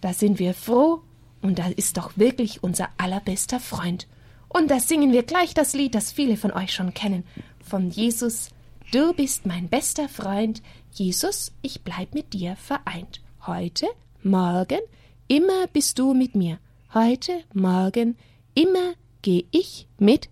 da 0.00 0.14
sind 0.14 0.38
wir 0.38 0.54
froh 0.54 1.02
und 1.42 1.58
da 1.58 1.66
ist 1.68 1.98
doch 1.98 2.16
wirklich 2.16 2.62
unser 2.62 2.88
allerbester 2.96 3.60
Freund. 3.60 4.06
Und 4.48 4.70
da 4.70 4.80
singen 4.80 5.12
wir 5.12 5.22
gleich 5.22 5.52
das 5.52 5.74
Lied, 5.74 5.94
das 5.94 6.10
viele 6.10 6.38
von 6.38 6.52
euch 6.52 6.72
schon 6.72 6.94
kennen, 6.94 7.24
von 7.62 7.90
Jesus. 7.90 8.48
Du 8.92 9.12
bist 9.12 9.44
mein 9.44 9.68
bester 9.68 10.08
Freund, 10.08 10.62
Jesus, 10.92 11.52
ich 11.60 11.82
bleib 11.82 12.14
mit 12.14 12.32
dir 12.32 12.56
vereint. 12.56 13.20
Heute, 13.46 13.86
morgen, 14.22 14.80
immer 15.28 15.66
bist 15.66 15.98
du 15.98 16.14
mit 16.14 16.34
mir. 16.34 16.58
Heute, 16.94 17.42
morgen, 17.52 18.16
immer 18.54 18.94
geh 19.20 19.44
ich 19.50 19.88
mit 19.98 20.28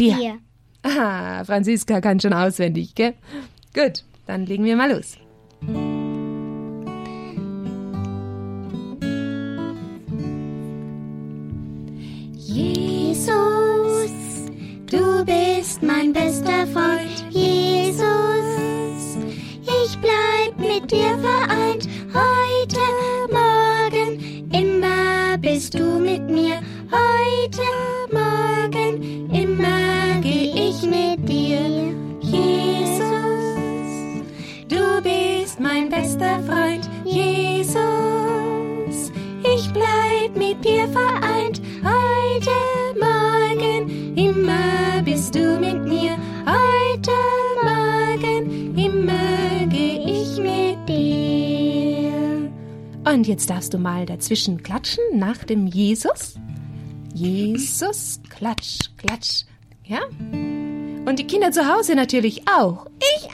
dir. 0.00 0.16
Hier. 0.16 0.38
Ah, 0.82 1.44
Franziska 1.44 2.00
kann 2.00 2.18
schon 2.18 2.32
auswendig, 2.32 2.94
gell? 2.96 3.14
Gut, 3.72 4.04
dann 4.26 4.44
legen 4.46 4.64
wir 4.64 4.76
mal 4.76 4.92
los. 4.92 5.16
Jesus, 12.36 14.10
du 14.90 15.24
bist 15.24 15.82
mein 15.82 16.12
bester 16.12 16.66
Freund. 16.66 17.24
Jesus, 17.30 18.04
ich 19.62 19.96
bleib 20.00 20.58
mit 20.58 20.90
dir 20.90 21.16
vereint. 21.18 21.88
heute 27.52 28.14
Morgen, 28.14 29.30
immer 29.30 30.20
geh 30.22 30.52
ich 30.54 30.82
mit 30.82 31.28
dir. 31.28 31.94
Jesus, 32.20 33.04
du 34.68 35.02
bist 35.02 35.60
mein 35.60 35.88
bester 35.88 36.40
Freund. 36.44 36.88
Jesus, 37.04 37.82
ich 39.42 39.70
bleib 39.72 40.36
mit 40.36 40.64
dir 40.64 40.88
vereint. 40.88 41.60
Heute 41.82 42.50
Morgen, 42.98 44.16
immer 44.16 45.02
bist 45.04 45.34
du 45.34 45.58
mit 45.58 45.84
mir. 45.84 46.16
Heute 46.46 47.10
Morgen, 47.62 48.76
immer 48.76 49.66
geh 49.68 49.98
ich 50.06 50.38
mit 50.38 50.88
dir. 50.88 52.50
Und 53.04 53.26
jetzt 53.26 53.50
darfst 53.50 53.74
du 53.74 53.78
mal 53.78 54.06
dazwischen 54.06 54.62
klatschen 54.62 55.02
nach 55.14 55.44
dem 55.44 55.66
Jesus. 55.66 56.36
Jesus, 57.22 58.18
klatsch, 58.30 58.80
klatsch. 58.96 59.44
Ja? 59.84 60.00
Und 61.06 61.20
die 61.20 61.26
Kinder 61.28 61.52
zu 61.52 61.72
Hause 61.72 61.94
natürlich 61.94 62.42
auch. 62.48 62.86
Ich 62.98 63.28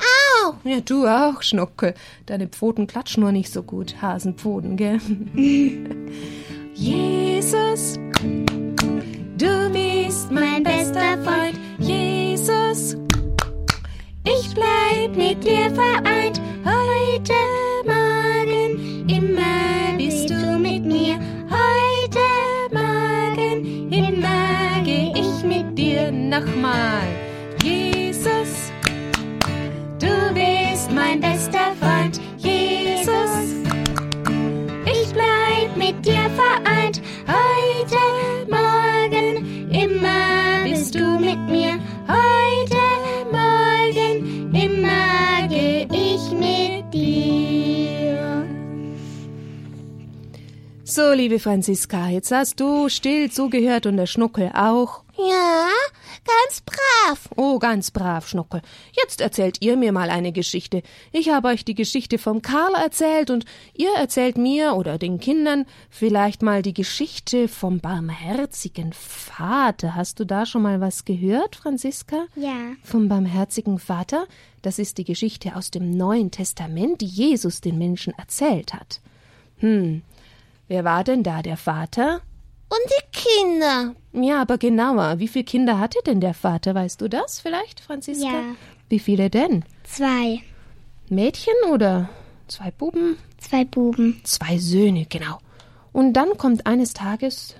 auch. 0.45 0.57
Ja, 0.64 0.80
du 0.80 1.07
auch, 1.07 1.40
Schnuckel. 1.40 1.95
Deine 2.26 2.49
Pfoten 2.49 2.87
klatschen 2.87 3.23
nur 3.23 3.33
nicht 3.33 3.50
so 3.50 3.62
gut. 3.62 4.02
Hasenpfoten, 4.02 4.76
gell? 4.76 5.00
Jesus, 6.75 7.95
du 9.38 9.71
bist 9.73 10.30
mein 10.33 10.64
bester 10.64 11.23
Freund. 11.23 11.59
Jesus, 11.78 12.95
ich 14.25 14.54
bleib 14.54 15.16
mit 15.16 15.42
dir 15.42 15.71
vereint. 15.75 16.42
Heute 16.62 17.33
nochmal. 26.40 27.09
Jesus, 27.62 28.71
du 29.99 30.35
bist 30.35 30.90
mein 30.92 31.21
bester 31.21 31.75
Freund. 31.80 32.21
Jesus, 32.38 33.64
ich 34.85 35.12
bleib 35.12 35.76
mit 35.76 36.04
dir 36.04 36.30
vereint. 36.42 37.02
Heute 37.26 38.50
Morgen, 38.50 39.71
immer 39.71 40.64
bist 40.64 40.95
du 40.95 41.18
mit 41.18 41.38
mir. 41.49 41.78
Heute 42.07 42.83
Morgen, 43.33 44.54
immer 44.54 45.49
geh 45.49 45.88
ich 45.90 46.30
mit 46.33 46.92
dir. 46.95 48.47
So, 50.85 51.12
liebe 51.12 51.38
Franziska, 51.38 52.09
jetzt 52.09 52.30
hast 52.30 52.61
du 52.61 52.88
still 52.88 53.30
zugehört 53.30 53.87
und 53.87 53.97
der 53.97 54.07
Schnuckel 54.07 54.50
auch. 54.54 55.02
Ja, 55.18 55.68
ganz 56.29 56.61
brav. 56.61 57.29
Oh, 57.37 57.59
ganz 57.59 57.91
brav, 57.91 58.29
Schnuckel. 58.29 58.63
Jetzt 58.93 59.21
erzählt 59.21 59.59
ihr 59.61 59.77
mir 59.77 59.93
mal 59.93 60.11
eine 60.11 60.33
Geschichte. 60.33 60.83
Ich 61.13 61.31
habe 61.31 61.49
euch 61.49 61.65
die 61.65 61.75
Geschichte 61.75 62.19
vom 62.19 62.43
Karl 62.43 62.75
erzählt 62.75 63.31
und 63.31 63.45
ihr 63.75 63.91
erzählt 63.97 64.37
mir 64.37 64.75
oder 64.75 64.99
den 64.99 65.19
Kindern 65.19 65.65
vielleicht 65.91 66.43
mal 66.43 66.63
die 66.63 66.75
Geschichte 66.75 67.49
vom 67.49 67.81
barmherzigen 67.81 68.93
Vater. 68.93 69.95
Hast 69.95 70.21
du 70.21 70.25
da 70.25 70.47
schon 70.47 70.63
mal 70.63 70.81
was 70.81 71.05
gehört, 71.05 71.57
Franziska? 71.57 72.27
Ja. 72.37 72.73
Vom 72.83 73.09
barmherzigen 73.09 73.79
Vater? 73.79 74.27
Das 74.63 74.79
ist 74.79 74.99
die 74.99 75.05
Geschichte 75.05 75.57
aus 75.57 75.71
dem 75.71 75.97
Neuen 75.97 76.31
Testament, 76.31 77.01
die 77.01 77.07
Jesus 77.07 77.61
den 77.61 77.79
Menschen 77.79 78.12
erzählt 78.19 78.75
hat. 78.75 79.01
Hm, 79.59 80.03
wer 80.69 80.85
war 80.85 81.05
denn 81.05 81.23
da 81.23 81.43
der 81.43 81.57
Vater? 81.57 82.21
Und 82.70 82.81
die 82.90 83.18
Kinder. 83.18 83.94
Ja, 84.12 84.42
aber 84.42 84.59
genauer. 84.59 85.18
Wie 85.18 85.28
viele 85.28 85.44
Kinder 85.44 85.78
hatte 85.78 85.98
denn 86.07 86.20
der 86.20 86.35
Vater? 86.35 86.74
Weißt 86.74 87.00
du 87.00 87.09
das 87.09 87.40
vielleicht, 87.40 87.81
Franziska? 87.81 88.26
Ja. 88.26 88.54
Wie 88.88 88.98
viele 88.98 89.31
denn? 89.31 89.64
Zwei. 89.85 90.42
Mädchen 91.09 91.54
oder 91.70 92.11
zwei 92.46 92.70
Buben? 92.70 93.16
Zwei 93.38 93.64
Buben. 93.64 94.20
Zwei 94.24 94.59
Söhne, 94.59 95.07
genau. 95.09 95.38
Und 95.92 96.12
dann 96.12 96.37
kommt 96.37 96.66
eines 96.66 96.92
Tages 96.92 97.54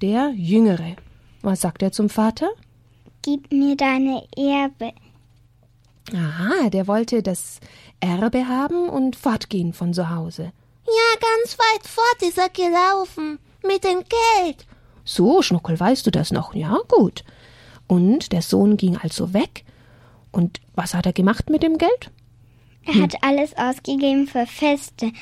der 0.00 0.32
Jüngere. 0.34 0.96
Was 1.42 1.60
sagt 1.60 1.82
er 1.82 1.92
zum 1.92 2.08
Vater? 2.08 2.50
Gib 3.22 3.52
mir 3.52 3.76
deine 3.76 4.26
Erbe. 4.36 4.92
Aha, 6.12 6.68
der 6.70 6.88
wollte 6.88 7.22
das 7.22 7.60
Erbe 8.00 8.48
haben 8.48 8.88
und 8.88 9.14
fortgehen 9.14 9.72
von 9.72 9.94
zu 9.94 10.10
Hause. 10.10 10.52
Ja, 10.86 11.20
ganz 11.20 11.56
weit 11.58 11.86
fort 11.86 12.22
ist 12.22 12.38
er 12.38 12.48
gelaufen. 12.48 13.38
Mit 13.66 13.84
dem 13.84 13.98
Geld. 14.00 14.66
So, 15.04 15.42
Schnuckel, 15.42 15.78
weißt 15.78 16.06
du 16.06 16.10
das 16.10 16.30
noch? 16.32 16.54
Ja, 16.54 16.78
gut. 16.88 17.24
Und 17.86 18.32
der 18.32 18.42
Sohn 18.42 18.76
ging 18.76 18.96
also 18.96 19.32
weg. 19.34 19.64
Und 20.30 20.60
was 20.74 20.94
hat 20.94 21.06
er 21.06 21.12
gemacht 21.12 21.50
mit 21.50 21.62
dem 21.62 21.78
Geld? 21.78 22.10
Er 22.84 23.02
hat 23.02 23.14
alles 23.22 23.56
ausgegeben 23.56 24.26
für 24.26 24.46
Feste. 24.46 25.12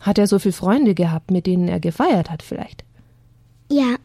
Hat 0.00 0.18
er 0.18 0.26
so 0.26 0.38
viele 0.38 0.52
Freunde 0.52 0.94
gehabt, 0.94 1.30
mit 1.30 1.46
denen 1.46 1.68
er 1.68 1.80
gefeiert 1.80 2.30
hat 2.30 2.42
vielleicht? 2.42 2.84
Ja, 3.70 3.96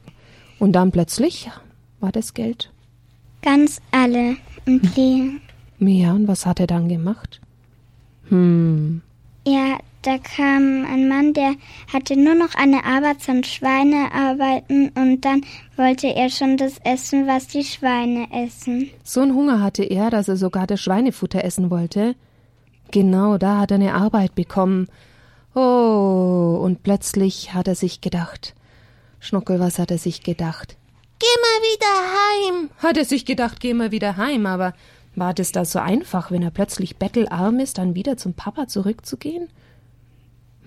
Und 0.59 0.73
dann 0.73 0.91
plötzlich 0.91 1.49
war 1.99 2.11
das 2.11 2.33
Geld. 2.33 2.71
ganz 3.41 3.81
alle 3.91 4.37
und 4.65 4.95
leer. 4.95 5.31
Ja, 5.79 6.13
und 6.13 6.27
was 6.27 6.45
hat 6.45 6.59
er 6.59 6.67
dann 6.67 6.87
gemacht? 6.89 7.39
Hm, 8.29 9.01
Ja, 9.45 9.77
da 10.07 10.17
kam 10.19 10.85
ein 10.85 11.09
Mann, 11.09 11.33
der 11.33 11.55
hatte 11.91 12.15
nur 12.15 12.33
noch 12.33 12.55
eine 12.55 12.85
Arbeit 12.85 13.21
zum 13.21 13.43
Schweine 13.43 14.09
arbeiten 14.13 14.87
und 14.95 15.25
dann 15.25 15.41
wollte 15.75 16.07
er 16.07 16.29
schon 16.29 16.55
das 16.55 16.77
essen, 16.85 17.27
was 17.27 17.47
die 17.47 17.65
Schweine 17.65 18.27
essen. 18.31 18.89
so 19.03 19.19
einen 19.19 19.35
Hunger 19.35 19.61
hatte 19.61 19.83
er, 19.83 20.09
dass 20.09 20.29
er 20.29 20.37
sogar 20.37 20.65
das 20.65 20.79
Schweinefutter 20.79 21.43
essen 21.43 21.69
wollte. 21.69 22.15
Genau, 22.91 23.37
da 23.37 23.59
hat 23.59 23.71
er 23.71 23.75
eine 23.75 23.95
Arbeit 23.95 24.33
bekommen. 24.33 24.87
Oh, 25.53 26.57
und 26.63 26.83
plötzlich 26.83 27.53
hat 27.53 27.67
er 27.67 27.75
sich 27.75 27.99
gedacht. 27.99 28.55
Schnuckel, 29.19 29.59
was 29.59 29.77
hat 29.77 29.91
er 29.91 29.97
sich 29.97 30.23
gedacht? 30.23 30.77
Geh 31.19 31.25
mal 31.41 31.63
wieder 31.73 32.61
heim. 32.61 32.69
Hat 32.77 32.95
er 32.95 33.03
sich 33.03 33.25
gedacht, 33.25 33.59
geh 33.59 33.73
mal 33.73 33.91
wieder 33.91 34.15
heim, 34.15 34.45
aber 34.45 34.73
war 35.15 35.33
das 35.33 35.51
da 35.51 35.65
so 35.65 35.79
einfach, 35.79 36.31
wenn 36.31 36.43
er 36.43 36.51
plötzlich 36.51 36.95
bettelarm 36.95 37.59
ist, 37.59 37.77
dann 37.77 37.93
wieder 37.93 38.15
zum 38.15 38.35
Papa 38.35 38.67
zurückzugehen? 38.67 39.49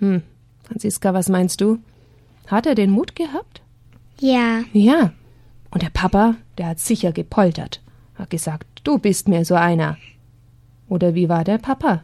Hm, 0.01 0.21
Franziska, 0.63 1.13
was 1.13 1.29
meinst 1.29 1.61
du? 1.61 1.77
Hat 2.47 2.65
er 2.65 2.75
den 2.75 2.91
Mut 2.91 3.15
gehabt? 3.15 3.61
Ja, 4.19 4.63
Ja. 4.73 5.13
Und 5.73 5.83
der 5.83 5.89
Papa, 5.89 6.35
der 6.57 6.67
hat 6.67 6.79
sicher 6.79 7.13
gepoltert. 7.13 7.79
Hat 8.15 8.29
gesagt, 8.29 8.65
du 8.83 8.97
bist 8.97 9.29
mir 9.29 9.45
so 9.45 9.55
einer. 9.55 9.97
Oder 10.89 11.15
wie 11.15 11.29
war 11.29 11.45
der 11.45 11.59
Papa? 11.59 12.03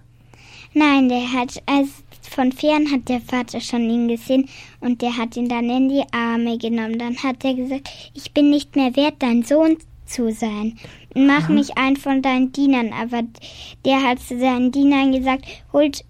nein, 0.73 1.09
der 1.09 1.33
hat, 1.33 1.61
also 1.65 1.91
von 2.21 2.51
fern 2.51 2.91
hat 2.91 3.09
der 3.09 3.19
Vater 3.19 3.59
schon 3.59 3.89
ihn 3.89 4.07
gesehen 4.07 4.47
und 4.79 5.01
der 5.01 5.17
hat 5.17 5.35
ihn 5.35 5.49
dann 5.49 5.69
in 5.69 5.89
die 5.89 6.03
Arme 6.11 6.57
genommen. 6.57 6.99
Dann 6.99 7.17
hat 7.17 7.43
er 7.43 7.55
gesagt, 7.55 7.89
ich 8.13 8.31
bin 8.31 8.49
nicht 8.51 8.75
mehr 8.75 8.95
wert, 8.95 9.15
dein 9.19 9.43
Sohn 9.43 9.77
zu 10.05 10.31
sein. 10.31 10.77
Mach 11.15 11.49
mich 11.49 11.77
ein 11.77 11.95
von 11.97 12.21
deinen 12.21 12.51
Dienern. 12.51 12.93
Aber 12.93 13.23
der 13.85 14.03
hat 14.03 14.19
zu 14.19 14.39
seinen 14.39 14.71
Dienern 14.71 15.11
gesagt, 15.11 15.45
holt 15.73 16.05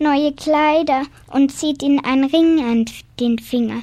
neue 0.00 0.32
Kleider 0.32 1.02
und 1.32 1.52
zieht 1.52 1.82
ihnen 1.82 2.04
einen 2.04 2.24
Ring 2.24 2.58
an 2.64 2.84
den 3.20 3.38
Finger. 3.38 3.82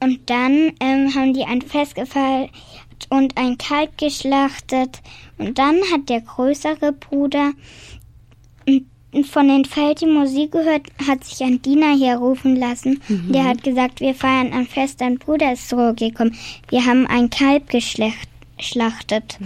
Und 0.00 0.20
dann 0.26 0.72
ähm, 0.80 1.14
haben 1.14 1.32
die 1.34 1.44
ein 1.44 1.62
Fest 1.62 1.94
gefeiert 1.94 2.50
und 3.10 3.36
ein 3.36 3.56
Kalb 3.58 3.96
geschlachtet. 3.98 5.00
Und 5.38 5.58
dann 5.58 5.76
hat 5.92 6.08
der 6.08 6.20
größere 6.20 6.92
Bruder 6.92 7.52
von 9.30 9.46
den 9.48 9.64
Feld 9.64 10.00
die 10.00 10.06
Musik 10.06 10.50
gehört, 10.52 10.88
hat 11.06 11.22
sich 11.24 11.40
ein 11.46 11.62
Diener 11.62 11.94
hier 11.94 12.16
rufen 12.16 12.56
lassen. 12.56 13.00
Der 13.32 13.44
hat 13.44 13.62
gesagt, 13.62 14.00
wir 14.00 14.14
feiern 14.14 14.52
ein 14.52 14.66
Fest, 14.66 15.00
dein 15.00 15.18
Bruder 15.18 15.52
ist 15.52 15.68
zurückgekommen. 15.68 16.34
Wir 16.68 16.84
haben 16.84 17.06
ein 17.06 17.30
Kalb 17.30 17.70
geschlacht- 17.70 18.28
geschlachtet. 18.58 19.38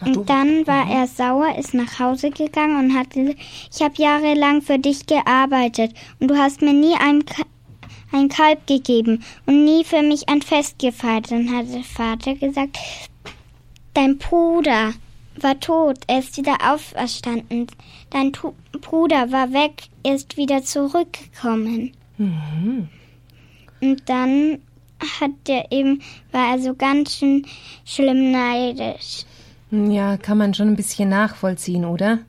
Und 0.00 0.28
dann 0.28 0.66
war 0.66 0.90
er 0.90 1.06
sauer, 1.06 1.56
ist 1.58 1.72
nach 1.72 1.98
Hause 1.98 2.30
gegangen 2.30 2.78
und 2.78 2.98
hat 2.98 3.10
gesagt, 3.10 3.38
ich 3.74 3.82
habe 3.82 3.94
jahrelang 3.96 4.60
für 4.60 4.78
dich 4.78 5.06
gearbeitet 5.06 5.94
und 6.20 6.28
du 6.28 6.36
hast 6.36 6.60
mir 6.60 6.74
nie 6.74 6.94
ein, 6.94 7.24
ein 8.12 8.28
Kalb 8.28 8.66
gegeben 8.66 9.24
und 9.46 9.64
nie 9.64 9.84
für 9.84 10.02
mich 10.02 10.28
ein 10.28 10.42
Fest 10.42 10.78
gefeiert. 10.78 11.30
Dann 11.30 11.50
hat 11.50 11.72
der 11.72 11.82
Vater 11.82 12.34
gesagt, 12.34 12.78
dein 13.94 14.18
Bruder 14.18 14.92
war 15.40 15.58
tot, 15.60 15.98
er 16.06 16.18
ist 16.18 16.36
wieder 16.36 16.56
auferstanden. 16.62 17.66
Dein 18.10 18.32
tu 18.32 18.52
Bruder 18.80 19.32
war 19.32 19.52
weg, 19.52 19.84
er 20.02 20.14
ist 20.14 20.36
wieder 20.36 20.62
zurückgekommen. 20.62 21.92
Und 23.80 24.02
dann 24.08 24.58
hat 25.20 25.32
er 25.48 25.70
eben, 25.72 26.02
war 26.32 26.52
er 26.52 26.58
so 26.58 26.74
ganz 26.74 27.16
schön 27.16 27.46
schlimm 27.84 28.30
neidisch. 28.30 29.24
Ja, 29.70 30.16
kann 30.16 30.38
man 30.38 30.54
schon 30.54 30.68
ein 30.68 30.76
bisschen 30.76 31.08
nachvollziehen, 31.08 31.84
oder? 31.84 32.20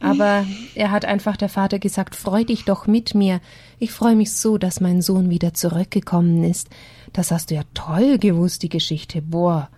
Aber 0.00 0.44
er 0.74 0.90
hat 0.90 1.04
einfach 1.04 1.36
der 1.36 1.48
Vater 1.48 1.78
gesagt, 1.78 2.16
freu 2.16 2.42
dich 2.42 2.64
doch 2.64 2.88
mit 2.88 3.14
mir. 3.14 3.40
Ich 3.78 3.92
freue 3.92 4.16
mich 4.16 4.32
so, 4.34 4.58
dass 4.58 4.80
mein 4.80 5.00
Sohn 5.00 5.30
wieder 5.30 5.54
zurückgekommen 5.54 6.42
ist. 6.42 6.68
Das 7.12 7.30
hast 7.30 7.50
du 7.50 7.54
ja 7.54 7.62
toll 7.72 8.18
gewusst, 8.18 8.64
die 8.64 8.68
Geschichte. 8.68 9.22
Boah. 9.22 9.70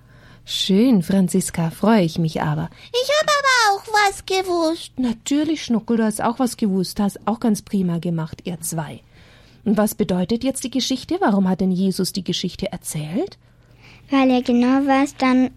Schön, 0.47 1.03
Franziska, 1.03 1.71
freue 1.71 2.03
ich 2.03 2.19
mich 2.19 2.43
aber. 2.43 2.69
Ich 2.93 3.11
habe 3.21 3.31
aber 3.39 3.79
auch 3.79 3.87
was 3.93 4.27
gewusst. 4.27 4.93
Natürlich, 4.99 5.65
Schnuckel, 5.65 5.99
du 5.99 6.05
hast 6.05 6.23
auch 6.23 6.39
was 6.39 6.57
gewusst, 6.57 7.01
hast 7.01 7.27
auch 7.27 7.41
ganz 7.41 7.63
prima 7.63 7.99
gemacht, 7.99 8.43
ihr 8.45 8.61
zwei. 8.61 9.01
Und 9.65 9.79
was 9.79 9.95
bedeutet 9.95 10.45
jetzt 10.45 10.65
die 10.65 10.71
Geschichte? 10.71 11.17
Warum 11.21 11.49
hat 11.49 11.61
denn 11.61 11.71
Jesus 11.71 12.13
die 12.13 12.25
Geschichte 12.25 12.71
erzählt? 12.71 13.39
Weil 14.11 14.31
er 14.31 14.43
genau 14.43 14.87
weiß, 14.87 15.17
dann, 15.17 15.51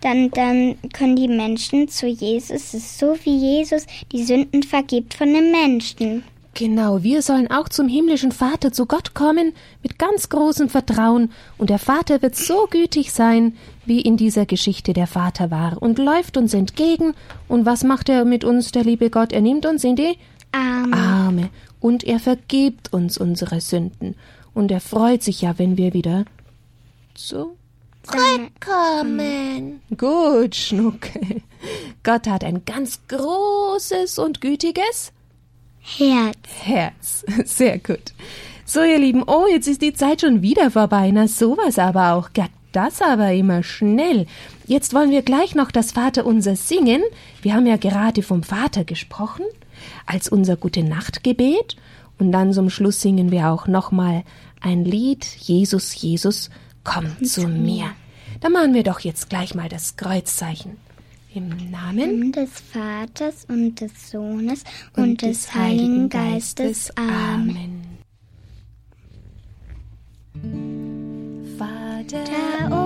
dann, 0.00 0.30
dann 0.30 0.76
können 0.92 1.16
die 1.16 1.28
Menschen 1.28 1.88
zu 1.88 2.06
Jesus. 2.06 2.50
Es 2.50 2.74
ist 2.74 2.98
so 2.98 3.16
wie 3.24 3.36
Jesus 3.36 3.86
die 4.12 4.24
Sünden 4.24 4.62
vergibt 4.62 5.14
von 5.14 5.32
den 5.32 5.50
Menschen. 5.50 6.22
Genau, 6.54 7.02
wir 7.02 7.22
sollen 7.22 7.48
auch 7.48 7.68
zum 7.68 7.88
himmlischen 7.88 8.32
Vater, 8.32 8.72
zu 8.72 8.86
Gott 8.86 9.14
kommen, 9.14 9.52
mit 9.82 9.98
ganz 9.98 10.28
großem 10.28 10.68
Vertrauen, 10.68 11.30
und 11.58 11.70
der 11.70 11.78
Vater 11.78 12.22
wird 12.22 12.34
so 12.34 12.66
gütig 12.68 13.12
sein, 13.12 13.56
wie 13.86 14.00
in 14.00 14.16
dieser 14.16 14.46
Geschichte 14.46 14.92
der 14.92 15.06
Vater 15.06 15.50
war, 15.50 15.80
und 15.80 15.98
läuft 15.98 16.36
uns 16.36 16.52
entgegen, 16.52 17.14
und 17.46 17.66
was 17.66 17.84
macht 17.84 18.08
er 18.08 18.24
mit 18.24 18.44
uns, 18.44 18.72
der 18.72 18.82
liebe 18.82 19.10
Gott? 19.10 19.32
Er 19.32 19.42
nimmt 19.42 19.64
uns 19.64 19.84
in 19.84 19.94
die 19.94 20.16
Arme. 20.50 20.96
Arme, 20.96 21.50
und 21.78 22.02
er 22.02 22.18
vergibt 22.18 22.92
uns 22.92 23.16
unsere 23.16 23.60
Sünden, 23.60 24.16
und 24.52 24.72
er 24.72 24.80
freut 24.80 25.22
sich 25.22 25.42
ja, 25.42 25.56
wenn 25.56 25.76
wir 25.76 25.94
wieder 25.94 26.24
zu 27.14 27.56
Zurückkommen. 28.10 29.80
Gut, 29.96 30.54
Schnucke. 30.54 31.42
Gott 32.02 32.26
hat 32.26 32.44
ein 32.44 32.64
ganz 32.64 33.00
großes 33.08 34.18
und 34.18 34.40
gütiges 34.40 35.12
Herz. 35.80 36.36
Herz. 36.62 37.24
Sehr 37.44 37.78
gut. 37.78 38.12
So, 38.64 38.82
ihr 38.82 38.98
Lieben, 38.98 39.24
oh, 39.26 39.46
jetzt 39.50 39.66
ist 39.66 39.82
die 39.82 39.92
Zeit 39.92 40.20
schon 40.20 40.42
wieder 40.42 40.70
vorbei. 40.70 41.10
Na, 41.12 41.26
sowas 41.26 41.78
aber 41.78 42.12
auch. 42.12 42.30
Ja, 42.36 42.46
das 42.72 43.02
aber 43.02 43.32
immer 43.32 43.62
schnell. 43.62 44.26
Jetzt 44.66 44.94
wollen 44.94 45.10
wir 45.10 45.22
gleich 45.22 45.54
noch 45.54 45.70
das 45.70 45.92
Vaterunser 45.92 46.56
singen. 46.56 47.02
Wir 47.42 47.54
haben 47.54 47.66
ja 47.66 47.76
gerade 47.76 48.22
vom 48.22 48.42
Vater 48.42 48.84
gesprochen, 48.84 49.44
als 50.06 50.28
unser 50.28 50.56
Gute 50.56 50.84
Nachtgebet. 50.84 51.76
Und 52.18 52.32
dann 52.32 52.52
zum 52.52 52.70
Schluss 52.70 53.00
singen 53.00 53.30
wir 53.30 53.48
auch 53.48 53.66
nochmal 53.66 54.22
ein 54.60 54.84
Lied. 54.84 55.24
Jesus, 55.24 56.00
Jesus, 56.00 56.50
komm 56.84 57.24
zu 57.24 57.48
mir. 57.48 57.86
Da 58.40 58.48
machen 58.48 58.72
wir 58.72 58.82
doch 58.82 59.00
jetzt 59.00 59.28
gleich 59.28 59.54
mal 59.54 59.68
das 59.68 59.96
Kreuzzeichen. 59.96 60.78
Im 61.32 61.70
Namen 61.70 62.32
des 62.32 62.50
Vaters 62.72 63.44
und 63.48 63.80
des 63.80 64.10
Sohnes 64.10 64.64
und, 64.96 65.22
des 65.22 65.54
Heiligen 65.54 66.08
Geistes. 66.08 66.90
Amen. 66.96 67.82
Vater 71.56 72.79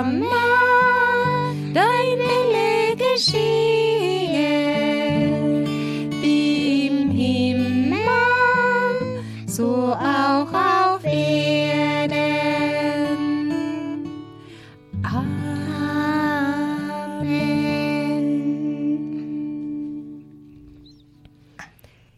komme, 0.00 0.26
dein 1.74 2.18
Wille 2.18 2.96
geschehe, 2.96 4.46
wie 6.22 6.86
im 6.86 7.10
Himmel, 7.10 7.98
so 9.46 9.92
auch 9.92 10.52
auf 10.52 11.04
Erden. 11.04 12.18
Amen. 15.02 15.40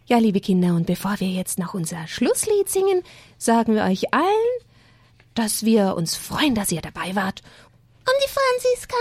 Ja, 0.06 0.18
liebe 0.18 0.40
Kinder, 0.40 0.74
und 0.74 0.86
bevor 0.86 1.18
wir 1.18 1.28
jetzt 1.28 1.58
noch 1.58 1.74
unser 1.74 2.06
Schlusslied 2.06 2.68
singen, 2.68 3.02
sagen 3.38 3.74
wir 3.74 3.82
euch 3.82 4.14
allen, 4.14 4.62
dass 5.34 5.64
wir 5.64 5.96
uns 5.96 6.14
freuen, 6.14 6.54
dass 6.54 6.72
ihr 6.72 6.82
dabei 6.82 7.14
wart. 7.16 7.42
Und 8.04 8.16
die 8.24 8.30
Franziska 8.30 8.96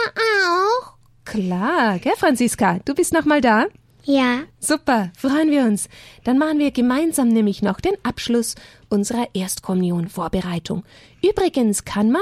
auch. 0.46 0.94
Klar, 1.26 2.00
gell, 2.00 2.16
Franziska? 2.18 2.80
Du 2.86 2.94
bist 2.94 3.14
noch 3.14 3.26
mal 3.26 3.42
da? 3.42 3.66
Ja, 4.04 4.44
Super, 4.60 5.12
freuen 5.18 5.50
wir 5.50 5.64
uns. 5.64 5.90
Dann 6.24 6.38
machen 6.38 6.60
wir 6.60 6.72
gemeinsam 6.72 7.28
nämlich 7.28 7.64
noch 7.64 7.80
den 7.80 7.96
Abschluss 8.04 8.56
unserer 8.90 9.28
Erstkommunion-Vorbereitung. 9.34 10.84
Übrigens 11.24 11.84
kann 11.84 12.12
man 12.12 12.22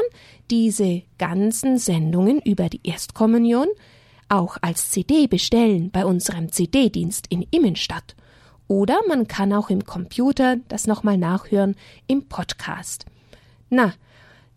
diese 0.50 1.04
ganzen 1.18 1.78
Sendungen 1.78 2.42
über 2.42 2.70
die 2.70 2.80
Erstkommunion 2.84 3.68
auch 4.30 4.58
als 4.62 4.89
CD 4.89 5.28
bestellen 5.28 5.92
bei 5.92 6.06
unserem 6.06 6.52
CD-Dienst 6.52 7.28
in 7.30 7.46
Immenstadt. 7.52 8.15
Oder 8.70 9.00
man 9.08 9.28
kann 9.28 9.52
auch 9.52 9.70
im 9.70 9.84
Computer 9.84 10.58
das 10.70 10.88
nochmal 10.88 11.18
nachhören 11.18 11.76
im 12.08 12.30
Podcast. 12.30 13.06
Na, 13.70 13.94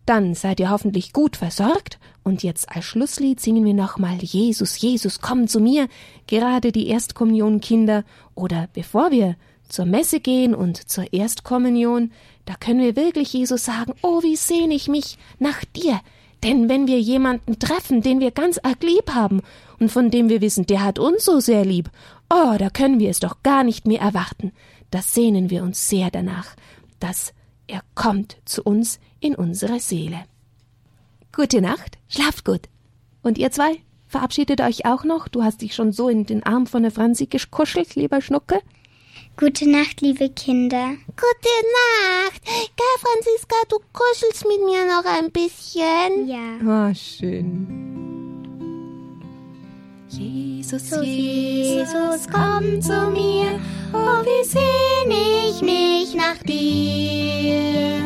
dann 0.05 0.35
seid 0.35 0.59
ihr 0.59 0.69
hoffentlich 0.69 1.13
gut 1.13 1.37
versorgt 1.37 1.99
und 2.23 2.43
jetzt 2.43 2.69
als 2.69 2.85
Schlusslied 2.85 3.39
singen 3.39 3.65
wir 3.65 3.73
nochmal 3.73 4.17
Jesus, 4.17 4.79
Jesus, 4.79 5.21
komm 5.21 5.47
zu 5.47 5.59
mir, 5.59 5.87
gerade 6.27 6.71
die 6.71 6.87
Erstkommunionkinder 6.87 8.03
oder 8.35 8.69
bevor 8.73 9.11
wir 9.11 9.35
zur 9.67 9.85
Messe 9.85 10.19
gehen 10.19 10.53
und 10.53 10.89
zur 10.89 11.11
Erstkommunion, 11.13 12.11
da 12.45 12.55
können 12.55 12.81
wir 12.81 12.95
wirklich 12.95 13.33
Jesus 13.33 13.65
sagen, 13.65 13.93
oh, 14.01 14.21
wie 14.21 14.35
sehne 14.35 14.73
ich 14.73 14.87
mich 14.87 15.17
nach 15.39 15.63
dir. 15.65 15.99
Denn 16.43 16.67
wenn 16.67 16.87
wir 16.87 16.99
jemanden 16.99 17.57
treffen, 17.57 18.01
den 18.01 18.19
wir 18.19 18.31
ganz 18.31 18.59
arg 18.61 18.83
lieb 18.83 19.11
haben 19.11 19.41
und 19.79 19.89
von 19.89 20.11
dem 20.11 20.27
wir 20.27 20.41
wissen, 20.41 20.65
der 20.65 20.83
hat 20.83 20.99
uns 20.99 21.23
so 21.23 21.39
sehr 21.39 21.63
lieb, 21.63 21.89
oh, 22.29 22.55
da 22.59 22.69
können 22.69 22.99
wir 22.99 23.09
es 23.09 23.19
doch 23.19 23.41
gar 23.43 23.63
nicht 23.63 23.87
mehr 23.87 24.01
erwarten. 24.01 24.51
Da 24.91 25.01
sehnen 25.01 25.49
wir 25.49 25.63
uns 25.63 25.89
sehr 25.89 26.11
danach, 26.11 26.55
dass 26.99 27.33
er 27.67 27.81
kommt 27.95 28.37
zu 28.45 28.63
uns 28.63 28.99
in 29.19 29.35
unsere 29.35 29.79
Seele. 29.79 30.25
Gute 31.35 31.61
Nacht, 31.61 31.97
schlaft 32.07 32.45
gut. 32.45 32.61
Und 33.23 33.37
ihr 33.37 33.51
zwei, 33.51 33.81
verabschiedet 34.07 34.61
euch 34.61 34.85
auch 34.85 35.03
noch. 35.03 35.27
Du 35.27 35.43
hast 35.43 35.61
dich 35.61 35.73
schon 35.73 35.91
so 35.91 36.09
in 36.09 36.25
den 36.25 36.43
Arm 36.43 36.67
von 36.67 36.83
der 36.83 36.91
Franzi 36.91 37.25
gekuschelt, 37.25 37.95
lieber 37.95 38.21
Schnucke. 38.21 38.59
gute 39.37 39.69
Nacht, 39.69 40.01
liebe 40.01 40.29
Kinder. 40.29 40.89
Gute 41.07 41.55
Nacht. 41.79 42.43
Gell, 42.45 42.99
Franziska, 42.99 43.55
du 43.69 43.77
kuschelst 43.93 44.45
mit 44.47 44.63
mir 44.65 44.85
noch 44.85 45.05
ein 45.05 45.31
bisschen. 45.31 46.27
Ja. 46.27 46.59
Ah, 46.69 46.93
schön. 46.93 47.93
Jesus, 50.73 51.05
Jesus, 51.05 52.27
komm 52.31 52.81
zu 52.81 53.11
mir, 53.11 53.59
oh, 53.93 54.23
wie 54.25 54.43
sehn 54.43 55.11
ich 55.11 55.61
mich 55.61 56.15
nach 56.15 56.41
dir. 56.47 58.01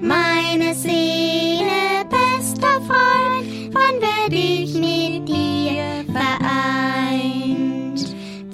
Meine 0.00 0.74
Seele, 0.74 2.06
bester 2.08 2.80
Freund, 2.86 3.74
wann 3.74 4.00
werd 4.00 4.32
ich 4.32 4.72
mit 4.72 5.28
dir 5.28 6.06
vereint? 6.10 8.00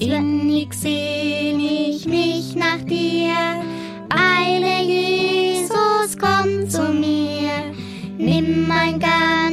Innig 0.00 0.74
sehn 0.74 1.60
ich 1.60 2.06
mich 2.06 2.56
nach 2.56 2.82
dir, 2.84 3.62
eile 4.10 4.82
Jesus, 4.82 6.18
komm 6.18 6.68
zu 6.68 6.92
mir, 6.92 7.72
nimm 8.18 8.66
mein 8.66 8.98
Geist 8.98 9.43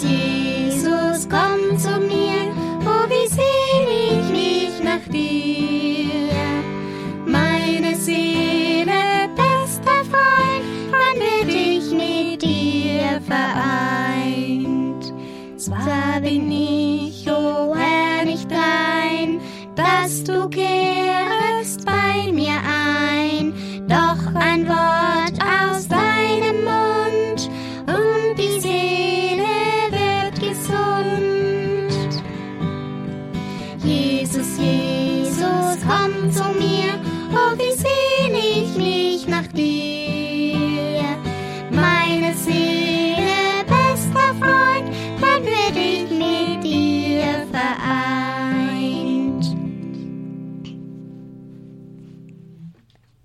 Jesus, 0.00 1.28
komm 1.28 1.76
zu 1.76 2.00
mir, 2.00 2.31